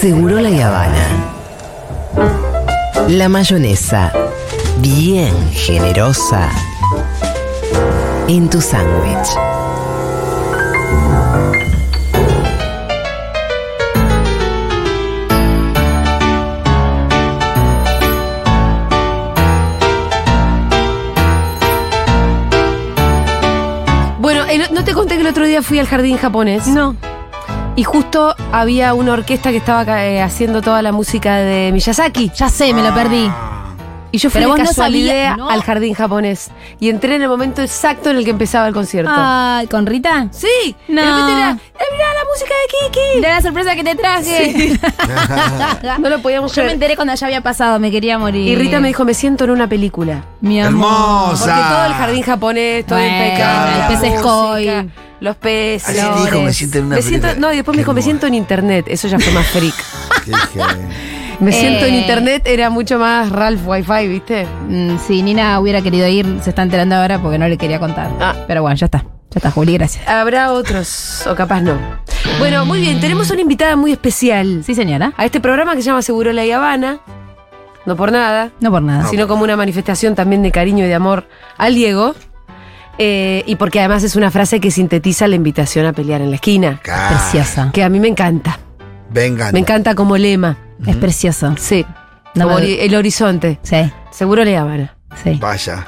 Seguro 0.00 0.40
la 0.40 0.48
Habana. 0.66 1.06
La 3.08 3.28
mayonesa, 3.28 4.10
bien 4.78 5.34
generosa, 5.52 6.48
en 8.26 8.48
tu 8.48 8.62
sándwich. 8.62 9.45
Día 25.56 25.62
fui 25.62 25.78
al 25.78 25.86
jardín 25.86 26.18
japonés. 26.18 26.66
No. 26.66 26.96
Y 27.76 27.84
justo 27.84 28.34
había 28.52 28.92
una 28.94 29.12
orquesta 29.12 29.50
que 29.50 29.56
estaba 29.58 30.04
eh, 30.04 30.20
haciendo 30.22 30.60
toda 30.62 30.82
la 30.82 30.92
música 30.92 31.36
de 31.36 31.70
Miyazaki. 31.72 32.30
Ya 32.34 32.48
sé, 32.48 32.72
me 32.74 32.82
lo 32.82 32.92
perdí. 32.94 33.30
Y 34.12 34.18
yo 34.18 34.30
fui 34.30 34.40
Pero 34.40 34.54
de 34.54 34.60
no 34.62 34.68
casualidad 34.68 35.10
sabías, 35.12 35.36
¿no? 35.36 35.50
al 35.50 35.62
jardín 35.62 35.92
japonés. 35.94 36.50
Y 36.80 36.88
entré 36.90 37.16
en 37.16 37.22
el 37.22 37.28
momento 37.28 37.60
exacto 37.60 38.08
en 38.10 38.16
el 38.16 38.24
que 38.24 38.30
empezaba 38.30 38.66
el 38.68 38.72
concierto. 38.72 39.10
Ah, 39.14 39.62
¿con 39.70 39.84
Rita? 39.84 40.28
Sí. 40.30 40.74
No. 40.88 41.02
De 41.02 41.06
repente 41.10 41.32
era, 41.32 41.50
"Eh, 41.50 41.84
mirá 41.92 42.06
la 42.14 42.24
música 42.32 42.54
de 42.54 42.88
Kiki. 42.92 43.18
Era 43.18 43.34
la 43.36 43.42
sorpresa 43.42 43.74
que 43.74 43.84
te 43.84 43.94
traje. 43.94 44.80
No 46.00 46.08
lo 46.08 46.20
podíamos 46.20 46.52
Yo 46.52 46.62
me 46.62 46.66
creer. 46.66 46.74
enteré 46.74 46.96
cuando 46.96 47.14
ya 47.14 47.26
había 47.26 47.40
pasado, 47.42 47.78
me 47.78 47.90
quería 47.90 48.18
morir. 48.18 48.46
Y 48.48 48.56
Rita 48.56 48.80
me 48.80 48.88
dijo, 48.88 49.04
me 49.04 49.12
siento 49.14 49.44
en 49.44 49.50
una 49.50 49.68
película. 49.68 50.22
Mi 50.40 50.60
amor. 50.62 51.30
Porque 51.30 51.44
todo 51.52 51.84
el 51.86 51.92
jardín 51.94 52.22
japonés, 52.22 52.86
todo 52.86 52.98
Bueno, 52.98 53.16
impecable. 53.24 53.72
el 53.94 54.00
pez. 54.84 54.96
Los 55.20 55.36
peces. 55.36 55.98
Así 55.98 56.24
dijo, 56.24 56.42
me 56.42 56.52
siento 56.52 56.78
en 56.78 56.84
una 56.86 56.96
Me 56.96 57.02
siento- 57.02 57.28
película. 57.28 57.48
No, 57.48 57.52
y 57.52 57.56
después 57.56 57.76
me 57.76 57.80
dijo, 57.82 57.92
me 57.94 58.02
siento 58.02 58.26
en 58.26 58.34
internet. 58.34 58.86
Eso 58.88 59.08
ya 59.08 59.18
fue 59.18 59.32
más 59.32 59.46
freak. 59.46 59.74
Qué. 60.24 60.32
Me 61.40 61.52
siento 61.52 61.84
en 61.84 61.92
Eh. 61.94 62.00
internet 62.00 62.42
era 62.46 62.70
mucho 62.70 62.98
más 62.98 63.28
Ralph 63.30 63.60
Wi-Fi, 63.66 64.08
¿viste? 64.08 64.46
Mm, 64.70 64.96
si 65.06 65.22
Nina 65.22 65.60
hubiera 65.60 65.82
querido 65.82 66.08
ir, 66.08 66.24
se 66.42 66.48
está 66.48 66.62
enterando 66.62 66.96
ahora 66.96 67.18
porque 67.20 67.36
no 67.38 67.46
le 67.46 67.58
quería 67.58 67.78
contar. 67.78 68.10
Ah. 68.18 68.34
Pero 68.46 68.62
bueno, 68.62 68.74
ya 68.74 68.86
está. 68.86 69.00
Ya 69.02 69.36
está, 69.36 69.50
Juli, 69.50 69.74
gracias. 69.74 70.08
Habrá 70.08 70.52
otros, 70.52 71.26
o 71.26 71.34
capaz 71.34 71.60
no. 71.60 71.78
Bueno, 72.38 72.64
muy 72.64 72.80
bien, 72.80 73.00
tenemos 73.00 73.30
una 73.30 73.42
invitada 73.42 73.76
muy 73.76 73.92
especial 73.92 74.62
Sí, 74.64 74.74
señora. 74.74 75.12
a 75.18 75.26
este 75.26 75.38
programa 75.40 75.74
que 75.76 75.82
se 75.82 75.86
llama 75.90 76.00
Seguro 76.00 76.32
La 76.32 76.42
Habana. 76.56 77.00
No 77.84 77.96
por 77.96 78.12
nada, 78.12 78.50
No 78.60 78.70
por 78.70 78.80
nada. 78.82 79.06
sino 79.10 79.28
como 79.28 79.44
una 79.44 79.56
manifestación 79.58 80.14
también 80.14 80.42
de 80.42 80.50
cariño 80.50 80.86
y 80.86 80.88
de 80.88 80.94
amor 80.94 81.28
al 81.58 81.74
Diego. 81.74 82.14
Eh, 82.98 83.42
y 83.46 83.56
porque 83.56 83.78
además 83.80 84.02
es 84.04 84.16
una 84.16 84.30
frase 84.30 84.58
que 84.60 84.70
sintetiza 84.70 85.28
la 85.28 85.34
invitación 85.36 85.84
a 85.86 85.92
pelear 85.92 86.20
en 86.22 86.30
la 86.30 86.36
esquina. 86.36 86.80
Claro. 86.82 87.16
Preciosa. 87.16 87.70
Que 87.72 87.82
a 87.84 87.88
mí 87.88 88.00
me 88.00 88.08
encanta. 88.08 88.58
Vengan. 89.10 89.52
Me 89.52 89.60
encanta 89.60 89.94
como 89.94 90.16
lema. 90.16 90.56
Es 90.86 90.96
precioso. 90.96 91.54
Sí. 91.58 91.84
No 92.34 92.44
como 92.46 92.58
me- 92.60 92.84
el 92.84 92.94
horizonte. 92.94 93.58
Sí, 93.62 93.90
Seguro 94.10 94.44
La 94.44 94.60
Habana. 94.60 94.94
sí. 95.22 95.38
Vaya. 95.40 95.86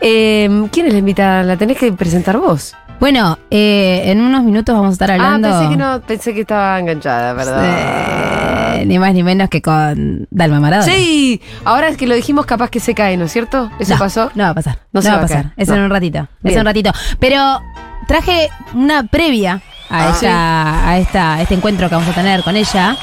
Eh, 0.00 0.66
¿Quién 0.72 0.86
es 0.86 0.92
la 0.92 0.98
invitada? 0.98 1.42
La 1.44 1.56
tenés 1.56 1.78
que 1.78 1.92
presentar 1.92 2.36
vos. 2.38 2.74
Bueno, 2.98 3.38
eh, 3.50 4.02
en 4.06 4.20
unos 4.20 4.42
minutos 4.44 4.74
vamos 4.74 4.90
a 4.90 4.92
estar 4.92 5.10
hablando. 5.10 5.48
Ah, 5.48 5.58
pensé 5.60 5.70
que 5.70 5.76
no, 5.76 6.00
pensé 6.02 6.34
que 6.34 6.40
estaba 6.42 6.78
enganchada, 6.78 7.32
¿verdad? 7.32 7.64
eh, 7.64 8.41
ni 8.86 8.98
más 8.98 9.12
ni 9.14 9.22
menos 9.22 9.48
que 9.48 9.62
con 9.62 10.26
Dalma 10.30 10.60
Maradona. 10.60 10.92
Sí, 10.92 11.40
ahora 11.64 11.88
es 11.88 11.96
que 11.96 12.06
lo 12.06 12.14
dijimos, 12.14 12.46
capaz 12.46 12.70
que 12.70 12.80
se 12.80 12.94
cae, 12.94 13.16
¿no 13.16 13.24
es 13.26 13.32
cierto? 13.32 13.70
¿Eso 13.78 13.94
no, 13.94 13.98
pasó? 13.98 14.30
No 14.34 14.44
va 14.44 14.50
a 14.50 14.54
pasar. 14.54 14.76
No 14.92 14.98
No, 14.98 15.02
se 15.02 15.08
va 15.08 15.14
va 15.14 15.18
a 15.20 15.22
pasar. 15.22 15.42
caer. 15.42 15.54
Es 15.56 15.68
No. 15.68 15.74
en 15.76 15.80
un 15.82 15.90
ratito. 15.90 16.28
Es 16.44 16.52
en 16.54 16.58
un 16.60 16.64
ratito. 16.66 16.90
Pero 17.18 17.60
traje 18.08 18.48
una 18.74 19.04
previa 19.04 19.60
a, 19.90 20.08
Ah. 20.08 20.10
esta, 20.10 20.88
a, 20.88 20.98
esta, 20.98 21.34
a 21.34 21.42
este 21.42 21.54
encuentro 21.54 21.88
que 21.88 21.94
vamos 21.94 22.08
a 22.10 22.14
tener 22.14 22.42
con 22.42 22.56
ella. 22.56 22.96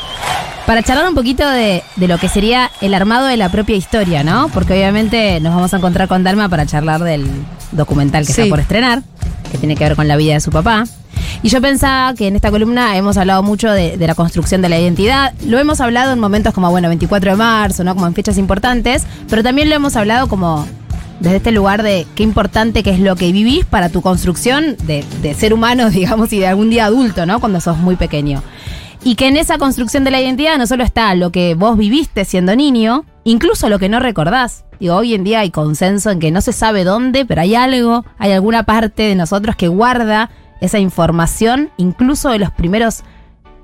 Para 0.65 0.83
charlar 0.83 1.07
un 1.09 1.15
poquito 1.15 1.47
de, 1.49 1.81
de 1.95 2.07
lo 2.07 2.17
que 2.19 2.29
sería 2.29 2.69
el 2.81 2.93
armado 2.93 3.25
de 3.25 3.37
la 3.37 3.49
propia 3.49 3.75
historia, 3.75 4.23
¿no? 4.23 4.49
Porque 4.49 4.73
obviamente 4.73 5.39
nos 5.39 5.55
vamos 5.55 5.73
a 5.73 5.77
encontrar 5.77 6.07
con 6.07 6.23
Dalma 6.23 6.47
para 6.47 6.65
charlar 6.67 7.01
del 7.01 7.27
documental 7.71 8.25
que 8.27 8.33
Sí. 8.33 8.41
está 8.41 8.49
por 8.51 8.59
estrenar, 8.59 9.01
que 9.51 9.57
tiene 9.57 9.75
que 9.75 9.83
ver 9.83 9.95
con 9.95 10.07
la 10.07 10.15
vida 10.15 10.33
de 10.33 10.41
su 10.41 10.51
papá. 10.51 10.83
Y 11.41 11.49
yo 11.49 11.61
pensaba 11.61 12.13
que 12.13 12.27
en 12.27 12.35
esta 12.35 12.51
columna 12.51 12.97
hemos 12.97 13.17
hablado 13.17 13.43
mucho 13.43 13.71
de, 13.71 13.97
la 13.97 14.15
construcción 14.15 14.61
de 14.61 14.69
la 14.69 14.79
identidad. 14.79 15.33
Lo 15.45 15.57
hemos 15.59 15.81
hablado 15.81 16.13
en 16.13 16.19
momentos 16.19 16.53
como, 16.53 16.69
bueno, 16.69 16.87
24 16.87 17.31
de 17.31 17.37
marzo, 17.37 17.83
¿no? 17.83 17.93
Como 17.95 18.07
en 18.07 18.13
fechas 18.13 18.37
importantes, 18.37 19.05
pero 19.29 19.43
también 19.43 19.69
lo 19.69 19.75
hemos 19.75 19.95
hablado 19.95 20.27
como 20.27 20.67
desde 21.19 21.37
este 21.37 21.51
lugar 21.51 21.83
de 21.83 22.07
qué 22.15 22.23
importante 22.23 22.81
que 22.81 22.91
es 22.91 22.99
lo 22.99 23.15
que 23.15 23.31
vivís 23.31 23.65
para 23.65 23.89
tu 23.89 24.01
construcción 24.01 24.77
de 24.85 25.35
ser 25.37 25.53
humano, 25.53 25.89
digamos, 25.91 26.31
y 26.33 26.39
de 26.39 26.47
algún 26.47 26.69
día 26.69 26.85
adulto, 26.85 27.25
¿no? 27.25 27.39
Cuando 27.39 27.61
sos 27.61 27.77
muy 27.77 27.95
pequeño. 27.95 28.41
Y 29.03 29.15
que 29.15 29.27
en 29.27 29.37
esa 29.37 29.57
construcción 29.57 30.03
de 30.03 30.11
la 30.11 30.19
identidad 30.19 30.57
no 30.57 30.67
solo 30.67 30.83
está 30.83 31.15
lo 31.15 31.31
que 31.31 31.55
vos 31.55 31.77
viviste 31.77 32.25
siendo 32.25 32.55
niño, 32.55 33.05
incluso 33.23 33.69
lo 33.69 33.79
que 33.79 33.87
no 33.87 33.99
recordás. 33.99 34.65
Digo, 34.79 34.95
hoy 34.95 35.13
en 35.13 35.23
día 35.23 35.39
hay 35.39 35.51
consenso 35.51 36.09
en 36.09 36.19
que 36.19 36.31
no 36.31 36.41
se 36.41 36.51
sabe 36.51 36.83
dónde, 36.83 37.25
pero 37.25 37.41
hay 37.41 37.55
algo, 37.55 38.05
hay 38.17 38.33
alguna 38.33 38.63
parte 38.63 39.03
de 39.03 39.15
nosotros 39.15 39.55
que 39.55 39.69
guarda 39.69 40.29
esa 40.61 40.79
información, 40.79 41.69
incluso 41.77 42.29
de 42.29 42.39
los 42.39 42.51
primeros 42.51 43.03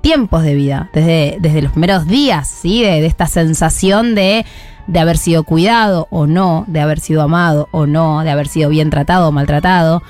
tiempos 0.00 0.42
de 0.42 0.54
vida, 0.54 0.90
desde, 0.92 1.38
desde 1.40 1.62
los 1.62 1.72
primeros 1.72 2.06
días, 2.06 2.48
¿sí? 2.48 2.82
De, 2.82 3.00
de 3.00 3.06
esta 3.06 3.26
sensación 3.26 4.14
de, 4.14 4.46
de 4.86 4.98
haber 5.00 5.18
sido 5.18 5.44
cuidado 5.44 6.06
o 6.10 6.26
no, 6.26 6.64
de 6.68 6.80
haber 6.80 7.00
sido 7.00 7.22
amado 7.22 7.68
o 7.72 7.86
no, 7.86 8.22
de 8.22 8.30
haber 8.30 8.48
sido 8.48 8.68
bien 8.70 8.90
tratado 8.90 9.28
o 9.28 9.32
maltratado. 9.32 10.02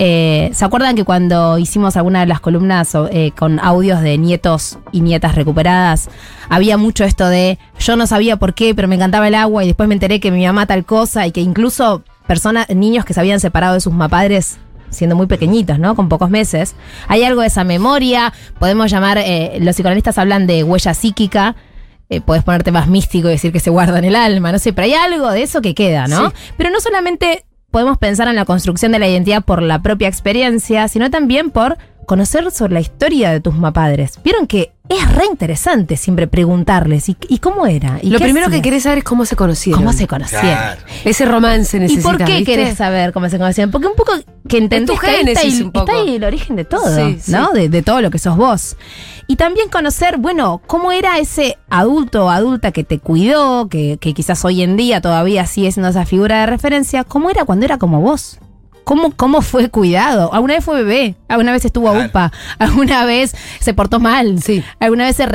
Eh, 0.00 0.50
¿Se 0.54 0.64
acuerdan 0.64 0.94
que 0.94 1.02
cuando 1.02 1.58
hicimos 1.58 1.96
alguna 1.96 2.20
de 2.20 2.26
las 2.26 2.38
columnas 2.38 2.96
eh, 3.10 3.32
con 3.36 3.58
audios 3.58 4.00
de 4.00 4.16
nietos 4.16 4.78
y 4.92 5.00
nietas 5.00 5.34
recuperadas, 5.34 6.08
había 6.48 6.76
mucho 6.76 7.02
esto 7.04 7.28
de 7.28 7.58
yo 7.80 7.96
no 7.96 8.06
sabía 8.06 8.36
por 8.36 8.54
qué, 8.54 8.76
pero 8.76 8.86
me 8.86 8.94
encantaba 8.94 9.26
el 9.26 9.34
agua 9.34 9.64
y 9.64 9.66
después 9.66 9.88
me 9.88 9.94
enteré 9.94 10.20
que 10.20 10.30
mi 10.30 10.46
mamá 10.46 10.66
tal 10.66 10.84
cosa 10.84 11.26
y 11.26 11.32
que 11.32 11.40
incluso 11.40 12.04
personas, 12.28 12.68
niños 12.68 13.04
que 13.04 13.12
se 13.12 13.18
habían 13.18 13.40
separado 13.40 13.74
de 13.74 13.80
sus 13.80 13.92
mapadres 13.92 14.58
siendo 14.90 15.16
muy 15.16 15.26
pequeñitos, 15.26 15.78
¿no? 15.78 15.94
Con 15.94 16.08
pocos 16.08 16.30
meses. 16.30 16.74
Hay 17.06 17.24
algo 17.24 17.42
de 17.42 17.48
esa 17.48 17.64
memoria, 17.64 18.32
podemos 18.58 18.90
llamar, 18.90 19.18
eh, 19.18 19.58
los 19.60 19.74
psicoanalistas 19.76 20.18
hablan 20.18 20.46
de 20.46 20.64
huella 20.64 20.94
psíquica, 20.94 21.56
eh, 22.10 22.20
puedes 22.20 22.42
ponerte 22.44 22.72
más 22.72 22.88
místico 22.88 23.28
y 23.28 23.32
decir 23.32 23.52
que 23.52 23.60
se 23.60 23.70
guarda 23.70 23.98
en 23.98 24.04
el 24.04 24.16
alma, 24.16 24.52
no 24.52 24.58
sé, 24.58 24.72
pero 24.72 24.86
hay 24.86 24.94
algo 24.94 25.30
de 25.30 25.42
eso 25.42 25.60
que 25.60 25.74
queda, 25.74 26.06
¿no? 26.06 26.30
Sí. 26.30 26.36
Pero 26.56 26.70
no 26.70 26.80
solamente 26.80 27.44
podemos 27.70 27.98
pensar 27.98 28.28
en 28.28 28.36
la 28.36 28.44
construcción 28.44 28.92
de 28.92 28.98
la 28.98 29.08
identidad 29.08 29.42
por 29.42 29.62
la 29.62 29.82
propia 29.82 30.08
experiencia, 30.08 30.88
sino 30.88 31.10
también 31.10 31.50
por 31.50 31.76
conocer 32.08 32.50
sobre 32.50 32.72
la 32.72 32.80
historia 32.80 33.30
de 33.30 33.40
tus 33.40 33.54
mapadres. 33.54 34.18
Vieron 34.24 34.46
que 34.46 34.72
es 34.88 35.12
re 35.14 35.26
interesante 35.30 35.98
siempre 35.98 36.26
preguntarles, 36.26 37.10
¿y, 37.10 37.16
y 37.28 37.38
cómo 37.38 37.66
era? 37.66 37.98
¿Y 38.02 38.08
Lo 38.08 38.18
primero 38.18 38.48
que 38.48 38.62
querés 38.62 38.84
saber 38.84 38.98
es 38.98 39.04
cómo 39.04 39.26
se 39.26 39.36
conocieron. 39.36 39.82
¿Cómo 39.82 39.92
se 39.92 40.06
conocieron? 40.06 40.48
Claro. 40.48 40.80
Ese 41.04 41.26
romance 41.26 41.76
¿Y 41.76 41.80
necesitas, 41.80 42.04
por 42.10 42.16
qué 42.16 42.38
¿viste? 42.38 42.44
querés 42.44 42.78
saber 42.78 43.12
cómo 43.12 43.28
se 43.28 43.36
conocían? 43.38 43.70
Porque 43.70 43.86
un 43.86 43.94
poco 43.94 44.12
que 44.48 44.56
entendés 44.56 44.96
tu 44.96 45.00
que 45.00 45.06
ahí 45.06 45.22
está, 45.28 45.64
un 45.64 45.70
poco. 45.70 45.90
está 45.92 46.02
ahí 46.02 46.16
el 46.16 46.24
origen 46.24 46.56
de 46.56 46.64
todo, 46.64 46.96
Sí, 46.96 47.18
sí. 47.20 47.30
¿no? 47.30 47.52
De, 47.52 47.68
de 47.68 47.82
todo 47.82 48.00
lo 48.00 48.10
que 48.10 48.18
sos 48.18 48.38
vos. 48.38 48.76
Y 49.26 49.36
también 49.36 49.68
conocer, 49.68 50.16
bueno, 50.16 50.62
cómo 50.66 50.90
era 50.90 51.18
ese 51.18 51.58
adulto 51.68 52.24
o 52.24 52.30
adulta 52.30 52.72
que 52.72 52.82
te 52.84 52.98
cuidó, 52.98 53.68
que, 53.68 53.98
que 54.00 54.14
quizás 54.14 54.42
hoy 54.46 54.62
en 54.62 54.78
día 54.78 55.02
todavía 55.02 55.44
sigue 55.46 55.70
siendo 55.70 55.90
esa 55.90 56.06
figura 56.06 56.40
de 56.40 56.46
referencia, 56.46 57.04
cómo 57.04 57.28
era 57.28 57.44
cuando 57.44 57.66
era 57.66 57.76
como 57.76 58.00
vos. 58.00 58.38
¿Cómo, 58.88 59.12
¿Cómo 59.14 59.42
fue 59.42 59.68
cuidado? 59.68 60.32
¿Alguna 60.32 60.54
vez 60.54 60.64
fue 60.64 60.82
bebé? 60.82 61.14
¿Alguna 61.28 61.52
vez 61.52 61.62
estuvo 61.66 61.90
a 61.90 61.92
Claro. 61.92 62.08
UPA? 62.08 62.32
¿Alguna 62.58 63.04
vez 63.04 63.36
se 63.60 63.74
portó 63.74 64.00
mal? 64.00 64.40
Sí. 64.42 64.64
¿Alguna 64.80 65.04
vez 65.04 65.16
se? 65.16 65.26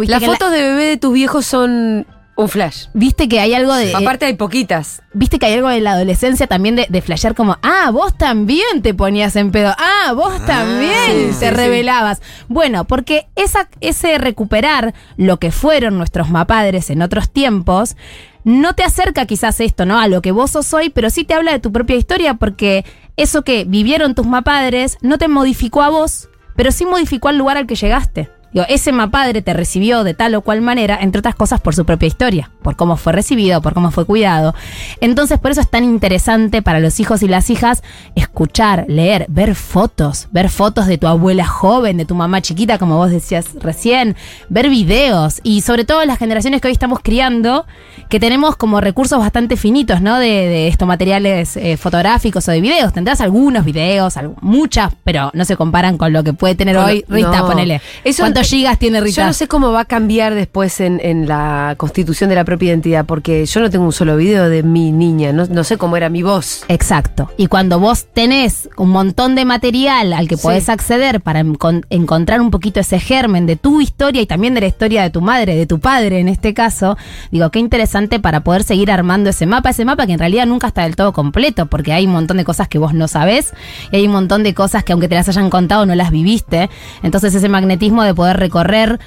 ¿Viste 0.00 0.12
Las 0.12 0.20
que 0.20 0.24
en 0.24 0.30
la- 0.30 0.38
fotos 0.38 0.50
de 0.52 0.62
bebé 0.62 0.84
de 0.86 0.96
tus 0.96 1.12
viejos 1.12 1.44
son 1.44 2.06
un 2.34 2.48
flash. 2.48 2.86
¿Viste 2.94 3.28
que 3.28 3.38
hay 3.38 3.52
algo 3.52 3.74
de... 3.74 3.94
Aparte 3.94 4.24
hay 4.24 4.32
poquitas. 4.32 5.02
Viste 5.12 5.38
que 5.38 5.44
hay 5.44 5.52
algo 5.52 5.70
en 5.70 5.84
la 5.84 5.92
adolescencia 5.92 6.46
también 6.46 6.74
de, 6.74 6.86
de 6.88 7.02
flashear 7.02 7.34
como, 7.34 7.58
ah, 7.62 7.90
vos 7.92 8.16
también 8.16 8.80
te 8.80 8.94
ponías 8.94 9.36
en 9.36 9.50
pedo, 9.52 9.74
ah, 9.76 10.14
vos 10.14 10.44
también 10.46 11.32
sí, 11.34 11.38
te 11.38 11.50
sí, 11.50 11.54
revelabas. 11.54 12.22
Bueno, 12.48 12.86
porque 12.86 13.26
esa, 13.36 13.68
ese 13.82 14.16
recuperar 14.16 14.94
lo 15.18 15.36
que 15.38 15.52
fueron 15.52 15.98
nuestros 15.98 16.30
mapadres 16.30 16.88
en 16.88 17.02
otros 17.02 17.30
tiempos, 17.30 17.96
no 18.44 18.74
te 18.74 18.82
acerca 18.82 19.26
quizás 19.26 19.60
esto, 19.60 19.84
¿no? 19.84 20.00
A 20.00 20.08
lo 20.08 20.22
que 20.22 20.32
vos 20.32 20.52
sos 20.52 20.72
hoy, 20.72 20.88
pero 20.88 21.10
sí 21.10 21.24
te 21.24 21.34
habla 21.34 21.52
de 21.52 21.60
tu 21.60 21.70
propia 21.70 21.96
historia, 21.96 22.34
porque 22.34 22.84
eso 23.16 23.42
que 23.42 23.64
vivieron 23.64 24.14
tus 24.14 24.26
mapadres 24.26 24.98
no 25.02 25.18
te 25.18 25.28
modificó 25.28 25.82
a 25.82 25.90
vos, 25.90 26.28
pero 26.56 26.72
sí 26.72 26.86
modificó 26.86 27.28
al 27.28 27.38
lugar 27.38 27.56
al 27.56 27.66
que 27.66 27.74
llegaste. 27.74 28.30
Digo, 28.52 28.66
ese 28.68 28.92
padre 29.10 29.40
te 29.42 29.54
recibió 29.54 30.04
de 30.04 30.14
tal 30.14 30.34
o 30.34 30.42
cual 30.42 30.60
manera, 30.60 30.98
entre 31.00 31.20
otras 31.20 31.34
cosas 31.34 31.60
por 31.60 31.74
su 31.74 31.84
propia 31.84 32.06
historia, 32.06 32.50
por 32.62 32.76
cómo 32.76 32.96
fue 32.96 33.12
recibido, 33.12 33.62
por 33.62 33.72
cómo 33.74 33.90
fue 33.90 34.04
cuidado. 34.04 34.54
Entonces, 35.00 35.38
por 35.38 35.50
eso 35.50 35.60
es 35.60 35.70
tan 35.70 35.84
interesante 35.84 36.60
para 36.62 36.78
los 36.80 37.00
hijos 37.00 37.22
y 37.22 37.28
las 37.28 37.48
hijas 37.50 37.82
escuchar, 38.14 38.84
leer, 38.88 39.26
ver 39.28 39.54
fotos, 39.54 40.28
ver 40.32 40.50
fotos 40.50 40.86
de 40.86 40.98
tu 40.98 41.06
abuela 41.06 41.46
joven, 41.46 41.96
de 41.96 42.04
tu 42.04 42.14
mamá 42.14 42.40
chiquita, 42.42 42.78
como 42.78 42.96
vos 42.96 43.10
decías 43.10 43.46
recién, 43.60 44.16
ver 44.48 44.68
videos 44.68 45.40
y 45.42 45.62
sobre 45.62 45.84
todo 45.84 46.04
las 46.04 46.18
generaciones 46.18 46.60
que 46.60 46.68
hoy 46.68 46.72
estamos 46.72 47.00
criando, 47.02 47.66
que 48.08 48.20
tenemos 48.20 48.56
como 48.56 48.80
recursos 48.80 49.18
bastante 49.18 49.56
finitos, 49.56 50.00
¿no? 50.02 50.18
De, 50.18 50.26
de 50.28 50.68
estos 50.68 50.86
materiales 50.86 51.56
eh, 51.56 51.76
fotográficos 51.76 52.46
o 52.48 52.52
de 52.52 52.60
videos. 52.60 52.92
Tendrás 52.92 53.20
algunos 53.20 53.64
videos, 53.64 54.14
muchas, 54.40 54.92
pero 55.04 55.30
no 55.34 55.44
se 55.44 55.56
comparan 55.56 55.96
con 55.96 56.12
lo 56.12 56.22
que 56.22 56.32
puede 56.32 56.54
tener 56.54 56.76
hoy 56.76 57.04
Rita, 57.08 57.38
no. 57.38 57.46
ponele. 57.46 57.80
Eso- 58.04 58.22
¿Cuántos 58.42 58.50
gigas 58.58 58.78
tiene 58.78 59.00
Rita? 59.00 59.22
Yo 59.22 59.26
no 59.26 59.32
sé 59.32 59.46
cómo 59.48 59.70
va 59.72 59.80
a 59.80 59.84
cambiar 59.84 60.34
después 60.34 60.80
en, 60.80 61.00
en 61.02 61.26
la 61.28 61.74
constitución 61.76 62.28
de 62.28 62.36
la 62.36 62.44
propia 62.44 62.70
identidad, 62.70 63.04
porque 63.06 63.46
yo 63.46 63.60
no 63.60 63.70
tengo 63.70 63.84
un 63.84 63.92
solo 63.92 64.16
video 64.16 64.48
de 64.48 64.62
mi 64.62 64.90
niña, 64.92 65.32
no, 65.32 65.46
no 65.46 65.64
sé 65.64 65.76
cómo 65.78 65.96
era 65.96 66.08
mi 66.08 66.22
voz. 66.22 66.64
Exacto. 66.68 67.30
Y 67.36 67.46
cuando 67.46 67.78
vos 67.78 68.06
tenés 68.12 68.68
un 68.76 68.90
montón 68.90 69.34
de 69.34 69.44
material 69.44 70.12
al 70.12 70.28
que 70.28 70.36
Sí. 70.36 70.42
podés 70.42 70.68
acceder 70.68 71.20
para 71.20 71.40
encon- 71.42 71.84
encontrar 71.90 72.40
un 72.40 72.50
poquito 72.50 72.80
ese 72.80 72.98
germen 72.98 73.46
de 73.46 73.54
tu 73.56 73.80
historia 73.80 74.22
y 74.22 74.26
también 74.26 74.54
de 74.54 74.60
la 74.62 74.66
historia 74.66 75.02
de 75.02 75.10
tu 75.10 75.20
madre, 75.20 75.54
de 75.54 75.66
tu 75.66 75.78
padre 75.78 76.18
en 76.18 76.28
este 76.28 76.52
caso, 76.52 76.96
digo, 77.30 77.50
qué 77.50 77.60
interesante 77.60 78.18
para 78.18 78.40
poder 78.42 78.64
seguir 78.64 78.90
armando 78.90 79.30
ese 79.30 79.46
mapa, 79.46 79.70
ese 79.70 79.84
mapa 79.84 80.06
que 80.06 80.14
en 80.14 80.18
realidad 80.18 80.46
nunca 80.46 80.66
está 80.68 80.82
del 80.82 80.96
todo 80.96 81.12
completo, 81.12 81.66
porque 81.66 81.92
hay 81.92 82.06
un 82.06 82.12
montón 82.12 82.38
de 82.38 82.44
cosas 82.44 82.66
que 82.68 82.78
vos 82.78 82.92
no 82.92 83.06
sabés 83.08 83.52
y 83.92 83.96
hay 83.96 84.06
un 84.06 84.12
montón 84.12 84.42
de 84.42 84.52
cosas 84.54 84.82
que 84.82 84.92
aunque 84.92 85.08
te 85.08 85.14
las 85.14 85.28
hayan 85.28 85.48
contado 85.50 85.86
no 85.86 85.94
las 85.94 86.10
viviste. 86.10 86.70
Entonces 87.04 87.34
ese 87.34 87.48
magnetismo 87.48 88.02
de 88.02 88.14
poder 88.14 88.31
recorrer 88.32 88.98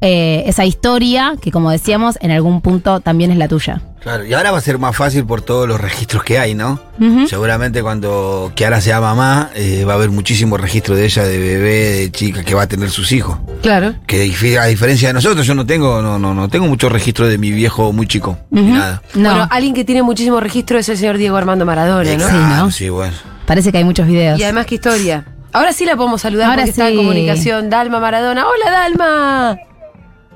eh, 0.00 0.42
esa 0.46 0.64
historia, 0.66 1.34
que 1.40 1.50
como 1.50 1.70
decíamos, 1.70 2.18
en 2.20 2.30
algún 2.30 2.60
punto 2.60 3.00
también 3.00 3.30
es 3.30 3.38
la 3.38 3.48
tuya. 3.48 3.80
Claro, 4.00 4.26
y 4.26 4.34
ahora 4.34 4.50
va 4.50 4.58
a 4.58 4.60
ser 4.60 4.78
más 4.78 4.94
fácil 4.94 5.24
por 5.24 5.40
todos 5.40 5.66
los 5.66 5.80
registros 5.80 6.22
que 6.22 6.38
hay, 6.38 6.54
¿no? 6.54 6.78
Seguramente 7.26 7.82
cuando 7.82 8.52
Kiara 8.54 8.82
sea 8.82 9.00
mamá, 9.00 9.48
eh, 9.54 9.86
va 9.86 9.94
a 9.94 9.96
haber 9.96 10.10
muchísimo 10.10 10.58
registro 10.58 10.94
de 10.94 11.06
ella, 11.06 11.24
de 11.24 11.38
bebé, 11.38 11.90
de 11.92 12.12
chica 12.12 12.44
que 12.44 12.54
va 12.54 12.64
a 12.64 12.66
tener 12.66 12.90
sus 12.90 13.12
hijos. 13.12 13.38
Claro. 13.62 13.94
Que 14.06 14.30
a 14.60 14.66
diferencia 14.66 15.08
de 15.08 15.14
nosotros, 15.14 15.46
yo 15.46 15.54
no 15.54 15.64
tengo, 15.64 16.02
no, 16.02 16.18
no, 16.18 16.34
no 16.34 16.50
tengo 16.50 16.66
mucho 16.66 16.90
registro 16.90 17.26
de 17.26 17.38
mi 17.38 17.50
viejo 17.50 17.94
muy 17.94 18.06
chico. 18.06 18.36
ni. 18.50 18.72
Nada. 18.72 19.00
No, 19.14 19.30
Bueno, 19.30 19.48
alguien 19.50 19.72
que 19.72 19.86
tiene 19.86 20.02
muchísimo 20.02 20.38
registro 20.38 20.78
es 20.78 20.86
el 20.90 20.98
señor 20.98 21.16
Diego 21.16 21.38
Armando 21.38 21.64
Maradona, 21.64 22.14
¿no? 22.14 22.28
Sí, 22.28 22.34
¿no? 22.34 22.70
Sí, 22.70 22.88
bueno. 22.90 23.14
parece 23.46 23.72
que 23.72 23.78
hay 23.78 23.84
muchos 23.84 24.06
videos. 24.06 24.38
Y 24.38 24.42
además, 24.42 24.66
qué 24.66 24.74
historia. 24.74 25.24
Ahora 25.54 25.72
sí 25.72 25.84
la 25.84 25.94
podemos 25.94 26.20
saludar 26.20 26.50
Ahora 26.50 26.62
porque 26.62 26.70
está 26.70 26.88
en 26.88 26.94
sí. 26.94 26.96
comunicación. 26.96 27.70
Dalma 27.70 28.00
Maradona. 28.00 28.44
Hola, 28.44 28.70
Dalma. 28.72 29.58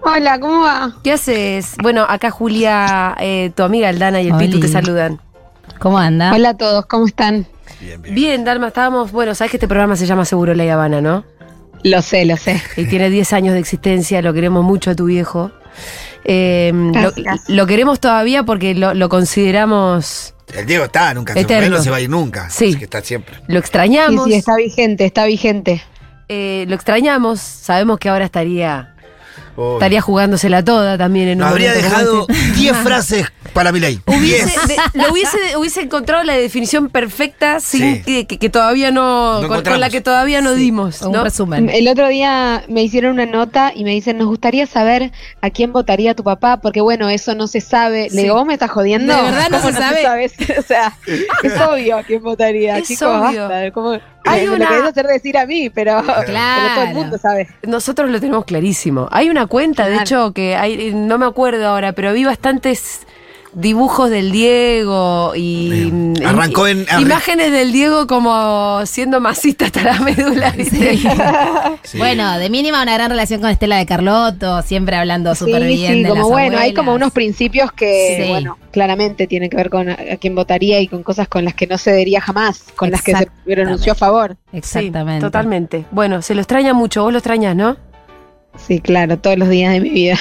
Hola, 0.01 0.39
¿cómo 0.39 0.61
va? 0.63 0.93
¿Qué 1.03 1.11
haces? 1.11 1.75
Bueno, 1.83 2.07
acá 2.09 2.31
Julia, 2.31 3.17
eh, 3.19 3.51
tu 3.53 3.65
amiga 3.65 3.89
Aldana 3.89 4.23
y 4.23 4.29
el 4.29 4.37
Pitu 4.37 4.61
te 4.61 4.69
saludan. 4.69 5.21
¿Cómo 5.81 5.99
anda? 5.99 6.33
Hola 6.33 6.51
a 6.51 6.57
todos, 6.57 6.87
¿cómo 6.87 7.09
están? 7.09 7.49
Bien, 7.81 8.01
bien. 8.01 8.15
Bien, 8.15 8.45
Dalma, 8.45 8.69
estábamos. 8.69 9.11
Bueno, 9.11 9.35
sabes 9.35 9.51
que 9.51 9.57
este 9.57 9.67
programa 9.67 9.97
se 9.97 10.07
llama 10.07 10.25
Seguro 10.25 10.55
La 10.55 10.73
Habana, 10.73 11.01
¿no? 11.01 11.25
Lo 11.83 12.01
sé, 12.01 12.25
lo 12.25 12.37
sé. 12.37 12.63
Y 12.77 12.87
tiene 12.87 13.11
10 13.11 13.33
años 13.33 13.55
de 13.55 13.59
existencia, 13.59 14.23
lo 14.23 14.33
queremos 14.33 14.63
mucho 14.63 14.93
a 14.93 14.95
tu 14.95 15.07
viejo. 15.07 15.51
Eh, 16.25 16.73
lo, 17.49 17.67
queremos 17.67 17.99
todavía 17.99 18.45
porque 18.45 18.77
lo, 18.77 18.95
lo 18.95 19.09
consideramos. 19.09 20.35
El 20.55 20.67
Diego 20.67 20.85
está, 20.85 21.13
nunca 21.15 21.33
se 21.35 21.41
Eterno. 21.41 21.67
fue, 21.69 21.77
no 21.77 21.83
se 21.83 21.91
va 21.91 21.97
a 21.97 22.01
ir 22.01 22.09
nunca. 22.11 22.49
Sí. 22.51 22.71
Es 22.71 22.77
que 22.77 22.85
está 22.85 23.01
siempre. 23.03 23.37
Lo 23.47 23.59
extrañamos. 23.59 24.25
sí, 24.27 24.35
está 24.35 24.57
vigente, 24.57 25.05
está 25.05 25.25
vigente. 25.27 25.83
eh, 26.29 26.65
lo 26.69 26.75
extrañamos. 26.75 27.41
Sabemos 27.41 27.99
que 27.99 28.09
ahora 28.09 28.25
estaría, 28.25 28.95
Oh. 29.61 29.75
estaría 29.75 30.01
jugándosela 30.01 30.63
toda 30.65 30.97
también 30.97 31.29
en 31.29 31.39
Nos 31.39 31.47
un 31.49 31.53
habría 31.53 31.73
dejado 31.73 32.27
este. 32.29 32.53
10 32.61 32.77
frases 32.85 33.27
para 33.53 33.73
mi 33.73 33.81
ley. 33.81 34.01
Hubiese, 34.07 34.45
10. 34.45 34.69
de- 34.69 34.77
lo 34.95 35.13
hubiese, 35.13 35.57
hubiese 35.57 35.81
encontrado 35.83 36.23
la 36.25 36.35
definición 36.35 36.89
perfecta 36.89 37.61
sin 37.61 37.97
Sí. 37.97 38.03
que, 38.05 38.27
que- 38.27 38.39
que 38.39 38.49
todavía 38.51 38.91
no, 38.91 39.41
No 39.43 39.49
con, 39.49 39.63
con 39.63 39.81
la 39.81 39.91
que 39.91 40.01
todavía 40.01 40.41
no 40.41 40.55
dimos. 40.55 41.03
Un 41.03 41.13
¿no? 41.13 41.25
resumen. 41.25 41.69
El 41.71 41.89
otro 41.89 42.09
día 42.09 42.65
me 42.69 42.83
hicieron 42.83 43.13
una 43.13 43.27
nota 43.27 43.73
y 43.75 43.85
me 43.85 43.91
dicen, 43.91 44.19
nos 44.19 44.29
gustaría 44.29 44.67
saber 44.67 45.13
a 45.41 45.51
quién 45.51 45.73
votaría 45.73 46.15
tu 46.15 46.25
papá, 46.25 46.59
porque 46.61 46.81
bueno, 46.81 47.09
eso 47.09 47.35
no 47.35 47.47
se 47.47 47.61
sabe. 47.61 48.11
Sí. 48.11 48.17
Le 48.17 48.23
digo, 48.23 48.35
¿vos 48.35 48.47
me 48.47 48.53
estás 48.55 48.71
jodiendo? 48.71 49.15
¿De 49.15 49.23
verdad 49.23 49.49
no 49.51 49.59
¿Cómo 49.61 49.71
se 49.73 49.79
sabe? 49.79 50.03
sabes? 50.03 50.33
o 50.59 50.63
sea, 50.63 50.97
es 51.07 51.61
obvio 51.69 51.99
a 51.99 52.03
quién 52.03 52.23
votaría, 52.23 52.79
Es 52.79 52.89
chicos, 52.89 53.09
obvio. 53.09 53.49
basta. 53.49 53.71
¿Cómo- 53.73 53.99
Hay 54.25 54.47
me 54.47 54.57
una- 54.57 54.65
lo 54.67 54.71
querés 54.71 54.85
hacer 54.91 55.07
decir 55.07 55.39
a 55.39 55.47
mí, 55.47 55.71
pero, 55.71 56.03
pero 56.27 56.75
todo 56.75 56.85
el 56.85 56.95
mundo 56.95 57.19
sabe. 57.19 57.49
Nosotros 57.63 58.11
lo 58.11 58.21
tenemos 58.21 58.45
clarísimo. 58.45 59.09
Hay 59.11 59.31
una 59.31 59.47
cuenta, 59.47 59.85
de 59.87 59.93
Claro. 59.93 60.03
hecho, 60.05 60.33
que 60.33 60.57
hay, 60.57 60.93
no 60.95 61.17
me 61.19 61.27
acuerdo 61.27 61.67
ahora, 61.67 61.93
pero 61.93 62.13
vi 62.13 62.25
bastantes 62.25 63.01
dibujos 63.61 64.09
del 64.09 64.31
Diego 64.31 65.33
y 65.35 65.91
y- 66.19 66.25
Arrancó 66.25 66.67
en- 66.69 66.87
imágenes 67.01 67.51
del 67.51 67.73
Diego 67.73 68.07
como 68.07 68.81
siendo 68.87 69.21
masista 69.21 69.67
hasta 69.67 69.83
la 69.83 70.01
médula. 70.01 70.55
Sí. 71.83 71.99
Bueno, 71.99 72.39
de 72.39 72.51
mínima 72.51 72.83
una 72.83 72.95
gran 72.95 73.11
relación 73.11 73.41
con 73.41 73.51
Estela 73.51 73.77
de 73.79 73.87
Carlotto, 73.87 74.63
siempre 74.63 74.97
hablando 74.97 75.35
súper 75.35 75.63
sí, 75.63 75.69
bien 75.69 75.93
sí, 75.95 76.03
de 76.03 76.09
como 76.11 76.21
las 76.23 76.29
bueno, 76.31 76.59
hay 76.59 76.75
como 76.75 76.93
unos 76.95 77.13
principios 77.13 77.73
que, 77.73 78.21
Sí. 78.23 78.29
bueno, 78.29 78.59
claramente 78.71 79.27
tienen 79.27 79.49
que 79.51 79.57
ver 79.57 79.71
con 79.71 79.89
a, 79.89 79.97
quién 80.21 80.35
votaría 80.35 80.81
y 80.81 80.89
con 80.89 81.03
cosas 81.03 81.29
con 81.29 81.45
las 81.45 81.55
que 81.55 81.67
no 81.67 81.79
cedería 81.79 82.21
jamás, 82.21 82.65
con 82.77 82.91
las 82.91 83.03
que 83.03 83.15
se 83.17 83.29
pronunció 83.45 83.93
a 83.93 83.95
favor. 83.97 84.37
Exactamente. 84.53 85.21
Sí, 85.21 85.27
totalmente. 85.27 85.85
Bueno, 85.91 86.21
se 86.23 86.35
lo 86.35 86.41
extraña 86.43 86.75
mucho. 86.75 87.03
Vos 87.03 87.13
lo 87.13 87.19
extrañas, 87.19 87.57
¿no? 87.57 87.77
Sí, 88.67 88.81
claro, 88.81 89.19
todos 89.19 89.39
los 89.39 89.49
días 89.49 89.73
de 89.73 89.81
mi 89.81 89.91
vida. 89.91 90.19